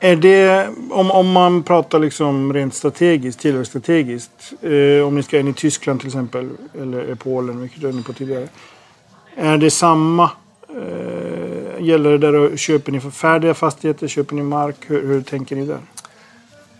Är 0.00 0.16
det, 0.16 0.68
om, 0.90 1.10
om 1.10 1.32
man 1.32 1.62
pratar 1.62 1.98
liksom 1.98 2.52
rent 2.52 2.74
strategiskt, 2.74 3.40
tillväxtstrategiskt. 3.40 4.52
Eh, 4.62 5.06
om 5.06 5.14
ni 5.14 5.22
ska 5.22 5.38
in 5.38 5.48
i 5.48 5.52
Tyskland 5.54 6.00
till 6.00 6.08
exempel, 6.08 6.50
eller 6.82 7.14
Polen, 7.14 7.60
vilket 7.60 7.80
du 7.80 7.86
var 7.86 7.92
inne 7.94 8.02
på 8.02 8.12
tidigare. 8.12 8.48
Är 9.36 9.58
det 9.58 9.70
samma? 9.70 10.30
Eh, 10.68 11.84
gäller 11.84 12.10
det 12.10 12.18
där, 12.18 12.56
köper 12.56 12.92
ni 12.92 13.00
för 13.00 13.10
färdiga 13.10 13.54
fastigheter? 13.54 14.08
Köper 14.08 14.34
ni 14.34 14.42
mark? 14.42 14.76
Hur, 14.86 15.06
hur 15.06 15.22
tänker 15.22 15.56
ni 15.56 15.66
där? 15.66 15.78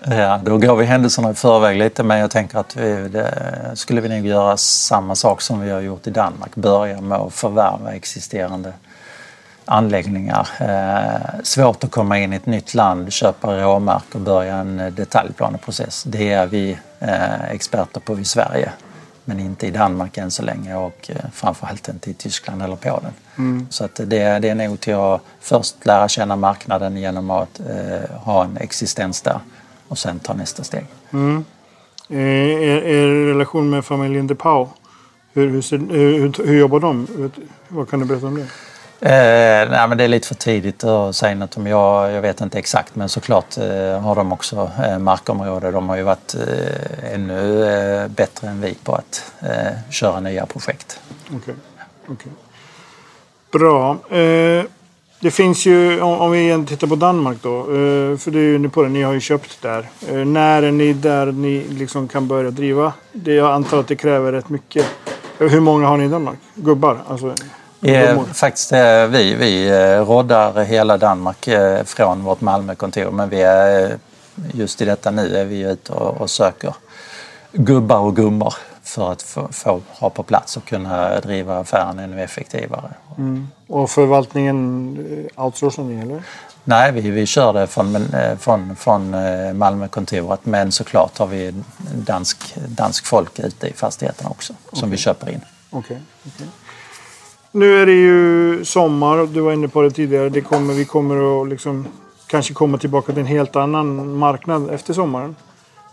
Ja, 0.06 0.40
då 0.44 0.58
går 0.58 0.76
vi 0.76 0.84
händelserna 0.84 1.30
i 1.30 1.34
förväg 1.34 1.78
lite 1.78 2.02
men 2.02 2.18
jag 2.18 2.30
tänker 2.30 2.58
att 2.58 2.76
vi 2.76 3.08
det, 3.08 3.70
skulle 3.74 4.00
vi 4.00 4.08
nog 4.08 4.26
göra 4.26 4.56
samma 4.56 5.14
sak 5.14 5.40
som 5.40 5.60
vi 5.60 5.70
har 5.70 5.80
gjort 5.80 6.06
i 6.06 6.10
Danmark. 6.10 6.54
Börja 6.54 7.00
med 7.00 7.18
att 7.18 7.34
förvärva 7.34 7.92
existerande 7.92 8.72
anläggningar. 9.64 10.48
Eh, 10.60 11.40
svårt 11.42 11.84
att 11.84 11.90
komma 11.90 12.18
in 12.18 12.32
i 12.32 12.36
ett 12.36 12.46
nytt 12.46 12.74
land, 12.74 13.12
köpa 13.12 13.62
råmark 13.62 14.14
och 14.14 14.20
börja 14.20 14.56
en 14.56 14.80
eh, 14.80 14.92
detaljplaneprocess. 14.92 16.04
Det 16.06 16.32
är 16.32 16.46
vi 16.46 16.78
eh, 17.00 17.44
experter 17.50 18.00
på 18.00 18.18
i 18.18 18.24
Sverige 18.24 18.72
men 19.24 19.40
inte 19.40 19.66
i 19.66 19.70
Danmark 19.70 20.18
än 20.18 20.30
så 20.30 20.42
länge 20.42 20.74
och 20.74 21.10
eh, 21.10 21.30
framförallt 21.32 21.88
inte 21.88 22.10
i 22.10 22.14
Tyskland 22.14 22.62
eller 22.62 22.76
Polen. 22.76 23.12
Mm. 23.38 23.66
Så 23.70 23.84
att 23.84 23.94
det, 23.94 24.38
det 24.38 24.48
är 24.48 24.54
nog 24.54 24.80
till 24.80 24.94
att 24.94 25.20
först 25.40 25.86
lära 25.86 26.08
känna 26.08 26.36
marknaden 26.36 26.96
genom 26.96 27.30
att 27.30 27.60
eh, 27.60 28.16
ha 28.16 28.44
en 28.44 28.56
existens 28.56 29.22
där 29.22 29.40
och 29.88 29.98
sen 29.98 30.18
ta 30.18 30.34
nästa 30.34 30.64
steg. 30.64 30.86
Mm. 31.12 31.44
Eh, 32.08 32.18
er, 32.18 32.82
er 32.82 33.26
relation 33.26 33.70
med 33.70 33.84
familjen 33.84 34.26
De 34.26 34.34
Pau, 34.34 34.68
hur, 35.32 35.48
hur, 35.48 35.92
hur, 36.18 36.46
hur 36.46 36.58
jobbar 36.58 36.80
de? 36.80 37.06
Vad 37.68 37.88
kan 37.88 38.00
du 38.00 38.06
berätta 38.06 38.26
om 38.26 38.34
det? 38.34 38.46
Eh, 39.04 39.70
nej, 39.70 39.88
men 39.88 39.98
det 39.98 40.04
är 40.04 40.08
lite 40.08 40.28
för 40.28 40.34
tidigt 40.34 40.84
att 40.84 41.16
säga 41.16 41.34
något 41.34 41.56
om. 41.56 41.66
Jag, 41.66 42.12
jag 42.12 42.22
vet 42.22 42.40
inte 42.40 42.58
exakt 42.58 42.96
men 42.96 43.08
såklart 43.08 43.58
eh, 43.58 44.00
har 44.00 44.14
de 44.14 44.32
också 44.32 44.70
eh, 44.84 44.98
markområde. 44.98 45.70
De 45.70 45.88
har 45.88 45.96
ju 45.96 46.02
varit 46.02 46.34
eh, 46.34 47.14
ännu 47.14 47.64
eh, 47.64 48.08
bättre 48.08 48.48
än 48.48 48.60
vi 48.60 48.74
på 48.74 48.94
att 48.94 49.32
eh, 49.40 49.90
köra 49.90 50.20
nya 50.20 50.46
projekt. 50.46 51.00
Okay. 51.36 51.54
okay. 52.08 52.32
Bra. 53.52 53.96
Eh, 54.18 54.64
det 55.20 55.30
finns 55.30 55.66
ju, 55.66 56.00
om, 56.00 56.20
om 56.20 56.30
vi 56.30 56.38
igen 56.38 56.66
tittar 56.66 56.86
på 56.86 56.96
Danmark 56.96 57.38
då. 57.42 57.58
Eh, 57.58 58.18
för 58.18 58.30
det 58.30 58.38
är 58.38 58.58
ju 58.58 58.68
på 58.68 58.82
det, 58.82 58.88
ni 58.88 59.02
har 59.02 59.12
ju 59.12 59.20
köpt 59.20 59.62
där. 59.62 59.88
Eh, 60.08 60.14
när 60.14 60.62
är 60.62 60.72
ni 60.72 60.92
där 60.92 61.26
ni 61.26 61.64
liksom 61.68 62.08
kan 62.08 62.28
börja 62.28 62.50
driva? 62.50 62.92
Det, 63.12 63.34
jag 63.34 63.50
antar 63.50 63.80
att 63.80 63.88
det 63.88 63.96
kräver 63.96 64.32
rätt 64.32 64.48
mycket. 64.48 64.86
Hur 65.38 65.60
många 65.60 65.86
har 65.86 65.96
ni 65.96 66.04
i 66.04 66.08
Danmark? 66.08 66.38
Gubbar? 66.54 66.98
Alltså, 67.08 67.34
Eh, 67.84 68.24
faktiskt 68.24 68.72
eh, 68.72 69.06
vi, 69.06 69.34
vi 69.34 69.68
eh, 69.68 70.06
roddar 70.06 70.64
hela 70.64 70.96
Danmark 70.96 71.48
eh, 71.48 71.84
från 71.84 72.24
vårt 72.24 72.40
Malmökontor 72.40 73.10
men 73.10 73.28
vi 73.28 73.42
är, 73.42 73.98
just 74.52 74.82
i 74.82 74.84
detta 74.84 75.10
nu 75.10 75.36
är 75.36 75.44
vi 75.44 75.60
ute 75.60 75.92
och, 75.92 76.20
och 76.20 76.30
söker 76.30 76.74
gubbar 77.52 77.98
och 77.98 78.16
gummor 78.16 78.54
för 78.82 79.12
att 79.12 79.22
få, 79.22 79.48
få, 79.52 79.80
ha 79.88 80.10
på 80.10 80.22
plats 80.22 80.56
och 80.56 80.64
kunna 80.64 81.20
driva 81.20 81.58
affären 81.58 81.98
ännu 81.98 82.22
effektivare. 82.22 82.90
Mm. 83.18 83.48
Och 83.66 83.90
förvaltningen 83.90 85.28
outsourcar 85.36 85.82
ni 85.82 86.00
eller? 86.00 86.22
Nej, 86.64 86.92
vi, 86.92 87.10
vi 87.10 87.26
kör 87.26 87.52
det 87.52 87.66
från, 87.66 88.06
från, 88.38 88.76
från 88.76 89.16
Malmökontoret 89.58 90.46
men 90.46 90.72
såklart 90.72 91.18
har 91.18 91.26
vi 91.26 91.54
dansk, 91.94 92.54
dansk 92.66 93.06
folk 93.06 93.38
ute 93.38 93.66
i 93.66 93.72
fastigheten 93.72 94.26
också 94.26 94.54
som 94.72 94.78
okay. 94.78 94.90
vi 94.90 94.96
köper 94.96 95.30
in. 95.30 95.40
Okay. 95.70 95.96
okay. 96.26 96.46
Nu 97.56 97.82
är 97.82 97.86
det 97.86 97.92
ju 97.92 98.64
sommar, 98.64 99.26
du 99.26 99.40
var 99.40 99.52
inne 99.52 99.68
på 99.68 99.82
det 99.82 99.90
tidigare. 99.90 100.28
Det 100.28 100.40
kommer, 100.40 100.74
vi 100.74 100.84
kommer 100.84 101.42
att 101.42 101.48
liksom, 101.48 101.86
kanske 102.26 102.54
komma 102.54 102.78
tillbaka 102.78 103.12
till 103.12 103.20
en 103.20 103.26
helt 103.26 103.56
annan 103.56 104.16
marknad 104.16 104.70
efter 104.70 104.94
sommaren. 104.94 105.36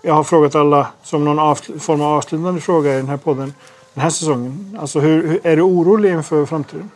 Jag 0.02 0.14
har 0.14 0.24
frågat 0.24 0.56
alla 0.56 0.88
som 1.04 1.26
någon 1.26 1.56
form 1.56 2.02
av 2.02 2.14
avslutande 2.14 2.62
fråga 2.62 2.94
i 2.94 2.98
den 2.98 3.10
här 3.10 3.18
podden 3.18 3.54
den 3.94 4.04
här 4.04 4.10
säsongen. 4.10 4.78
Alltså 4.82 5.00
hur, 5.00 5.28
hur 5.28 5.40
är 5.44 5.56
du 5.56 5.62
orolig 5.62 6.12
inför 6.12 6.46
framtiden? 6.46 6.90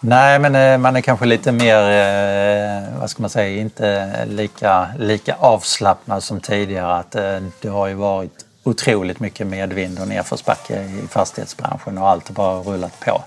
Nej, 0.00 0.38
men 0.38 0.54
eh, 0.54 0.78
man 0.78 0.96
är 0.96 1.00
kanske 1.00 1.26
lite 1.26 1.52
mer, 1.52 1.76
eh, 1.76 3.00
vad 3.00 3.10
ska 3.10 3.22
man 3.22 3.30
säga, 3.30 3.60
inte 3.60 4.24
lika, 4.26 4.88
lika 4.98 5.34
avslappnad 5.34 6.22
som 6.22 6.40
tidigare. 6.40 6.96
Att 6.96 7.14
eh, 7.14 7.38
det 7.60 7.68
har 7.68 7.86
ju 7.86 7.94
varit 7.94 8.45
otroligt 8.66 9.20
mycket 9.20 9.46
medvind 9.46 9.98
och 9.98 10.08
nedförsbacke 10.08 10.82
i 10.82 11.08
fastighetsbranschen 11.08 11.98
och 11.98 12.08
allt 12.08 12.28
har 12.28 12.34
bara 12.34 12.58
rullat 12.58 13.00
på. 13.00 13.22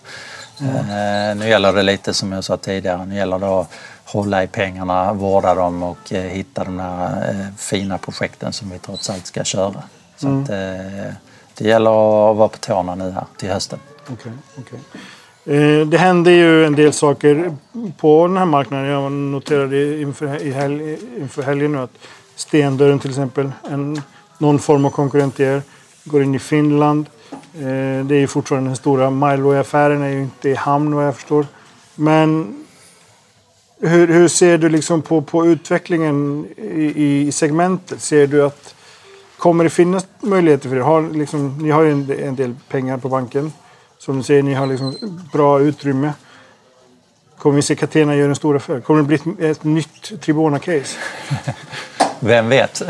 Mm. 0.62 1.38
Nu 1.38 1.49
gäller 1.49 1.73
det 1.73 1.84
lite 1.84 2.13
som 2.13 2.32
jag 2.32 2.43
sa 2.43 2.58
tidigare, 2.58 3.06
nu 3.06 3.15
gäller 3.15 3.39
det 3.39 3.47
att 3.47 3.71
hålla 4.06 4.43
i 4.43 4.47
pengarna, 4.47 5.13
vårda 5.13 5.56
dem 5.56 5.84
och 5.84 6.13
eh, 6.13 6.23
hitta 6.23 6.63
de 6.63 6.78
där 6.78 7.30
eh, 7.30 7.56
fina 7.58 7.97
projekten 7.97 8.54
som 8.54 8.69
vi 8.69 8.80
trots 8.80 9.10
allt 9.10 9.25
ska 9.25 9.43
köra. 9.43 9.84
Så 10.17 10.28
mm. 10.28 10.41
att, 10.43 10.49
det 11.58 11.67
gäller 11.67 11.89
att 12.32 12.38
vara 12.38 12.47
på 12.47 12.58
tårna 12.58 12.95
nu 12.95 13.12
här 13.12 13.25
till 13.38 13.49
hösten. 13.49 13.80
Okay, 14.12 14.32
okay. 14.58 14.80
Det 15.86 15.97
händer 15.97 16.32
ju 16.32 16.65
en 16.65 16.75
del 16.75 16.93
saker 16.93 17.56
på 17.97 18.28
den 18.28 18.38
här 18.38 18.45
marknaden. 18.45 18.86
Jag 18.86 19.12
noterade 19.12 20.02
inför, 20.02 20.28
helg, 20.54 20.97
inför 21.19 21.43
helgen 21.43 21.71
nu 21.71 21.78
att 21.80 21.91
Stendörren 22.36 22.99
till 22.99 23.10
exempel, 23.10 23.52
en 23.69 24.02
någon 24.39 24.60
form 24.60 24.86
av 24.86 24.89
konkurrent 24.89 25.36
till 25.36 25.45
er. 25.45 25.62
Går 26.04 26.23
in 26.23 26.36
i 26.36 26.39
Finland. 26.39 27.06
Eh, 27.54 28.06
det 28.06 28.15
är 28.15 28.19
ju 28.19 28.28
fortfarande 28.28 28.69
den 28.69 28.75
stora 28.75 29.10
Mileway-affären 29.10 30.02
är 30.02 30.10
ju 30.10 30.21
inte 30.21 30.49
i 30.49 30.56
hamn 30.56 30.95
vad 30.95 31.08
jag 31.08 31.15
förstår. 31.15 31.45
Men 31.95 32.56
hur, 33.82 34.08
hur 34.08 34.28
ser 34.28 34.58
du 34.58 34.69
liksom 34.69 35.02
på, 35.02 35.21
på 35.21 35.45
utvecklingen 35.45 36.47
i, 36.58 37.28
i 37.28 37.32
segmentet? 37.32 38.02
Ser 38.02 38.28
du 38.28 38.45
att 38.45 38.75
kommer 39.38 39.63
det 39.63 39.69
finnas 39.69 40.08
möjligheter 40.21 40.69
för 40.69 40.75
er? 40.75 40.82
Har, 40.82 41.10
liksom, 41.10 41.58
ni 41.62 41.69
har 41.69 41.84
ju 41.84 41.91
en, 41.91 42.12
en, 42.12 42.36
del 42.36 42.56
pengar 42.67 42.97
på 42.97 43.10
banken. 43.10 43.54
Som 43.97 44.17
du 44.17 44.23
säger, 44.23 44.43
ni 44.43 44.54
har 44.54 44.67
liksom 44.67 44.95
bra 45.34 45.60
utrymme. 45.60 46.13
Kommer 47.38 47.56
vi 47.56 47.62
se 47.62 47.75
Catena 47.75 48.15
göra 48.15 48.30
en 48.30 48.36
stor 48.36 48.56
affär? 48.56 48.82
Kommer 48.82 49.02
det 49.02 49.08
bli 49.08 49.15
ett, 49.15 49.58
ett 49.58 49.63
nytt 49.63 50.21
Tribona-case? 50.21 50.97
Vem 52.19 52.49
vet? 52.49 52.82
Eh, 52.82 52.88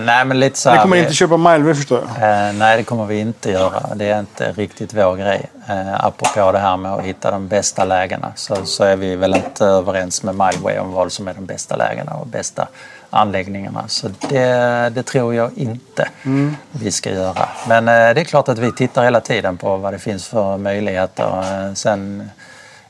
nej, 0.00 0.24
men 0.24 0.40
lite 0.40 0.58
så 0.58 0.70
här, 0.70 0.76
Ni 0.76 0.82
kommer 0.82 0.96
vi, 0.96 1.02
inte 1.02 1.14
köpa 1.14 1.36
Malmö 1.36 1.74
förstår 1.74 2.00
jag? 2.00 2.48
Eh, 2.48 2.52
nej, 2.54 2.76
det 2.76 2.82
kommer 2.82 3.06
vi 3.06 3.18
inte 3.18 3.50
göra. 3.50 3.94
Det 3.94 4.08
är 4.08 4.20
inte 4.20 4.52
riktigt 4.52 4.94
vår 4.94 5.16
grej. 5.16 5.50
Eh, 5.68 6.04
apropå 6.04 6.52
det 6.52 6.58
här 6.58 6.76
med 6.76 6.92
att 6.92 7.04
hitta 7.04 7.30
de 7.30 7.48
bästa 7.48 7.84
lägena 7.84 8.32
så, 8.36 8.56
så 8.64 8.84
är 8.84 8.96
vi 8.96 9.16
väl 9.16 9.34
inte 9.34 9.64
överens 9.64 10.22
med 10.22 10.34
Mileway 10.34 10.78
om 10.78 10.92
vad 10.92 11.12
som 11.12 11.28
är 11.28 11.34
de 11.34 11.46
bästa 11.46 11.76
lägena 11.76 12.12
och 12.12 12.26
bästa 12.26 12.68
anläggningarna. 13.10 13.84
Så 13.88 14.10
det, 14.28 14.92
det 14.94 15.02
tror 15.02 15.34
jag 15.34 15.50
inte 15.58 16.08
mm. 16.24 16.56
vi 16.70 16.92
ska 16.92 17.10
göra. 17.10 17.48
Men 17.68 17.88
eh, 17.88 18.14
det 18.14 18.20
är 18.20 18.24
klart 18.24 18.48
att 18.48 18.58
vi 18.58 18.72
tittar 18.72 19.04
hela 19.04 19.20
tiden 19.20 19.56
på 19.56 19.76
vad 19.76 19.92
det 19.92 19.98
finns 19.98 20.26
för 20.28 20.58
möjligheter. 20.58 21.68
Eh, 21.68 21.74
sen 21.74 22.30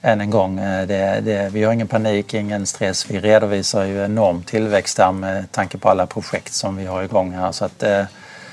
än 0.03 0.21
en 0.21 0.31
gång, 0.31 0.59
eh, 0.59 0.87
det, 0.87 1.21
det, 1.21 1.51
vi 1.53 1.65
har 1.65 1.73
ingen 1.73 1.89
panik, 1.89 2.35
ingen 2.35 2.67
stress. 2.67 3.11
Vi 3.11 3.21
redovisar 3.21 3.85
ju 3.85 4.05
enorm 4.05 4.43
tillväxt 4.43 4.97
där 4.97 5.13
med 5.13 5.53
tanke 5.53 5.79
på 5.79 5.89
alla 5.89 6.07
projekt 6.07 6.53
som 6.53 6.77
vi 6.77 6.87
har 6.87 7.03
igång 7.03 7.33
här. 7.33 7.53
Så 7.53 7.65
att, 7.65 7.83
eh, 7.83 8.05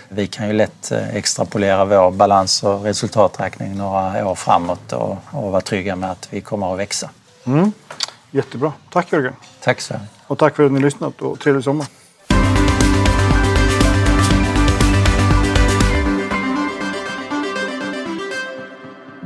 vi 0.10 0.28
kan 0.28 0.48
ju 0.48 0.54
lätt 0.54 0.92
eh, 0.92 1.16
extrapolera 1.16 1.86
vår 1.86 2.12
balans 2.12 2.64
och 2.64 2.84
resultaträkning 2.84 3.78
några 3.78 4.28
år 4.28 4.36
framåt 4.36 4.94
och, 4.94 5.18
och 5.32 5.52
vara 5.52 5.62
trygga 5.62 5.96
med 5.96 6.12
att 6.12 6.28
vi 6.32 6.42
kommer 6.42 6.74
att 6.74 6.80
växa. 6.80 7.10
Mm. 7.46 7.72
Jättebra. 8.32 8.74
Tack 8.90 9.12
Jörgen. 9.12 9.34
Tack 9.60 9.90
mycket. 9.90 10.02
Och 10.28 10.38
tack 10.38 10.56
för 10.56 10.66
att 10.66 10.72
ni 10.72 10.80
lyssnat 10.80 11.22
och 11.22 11.40
trevlig 11.40 11.64
sommar. 11.64 11.88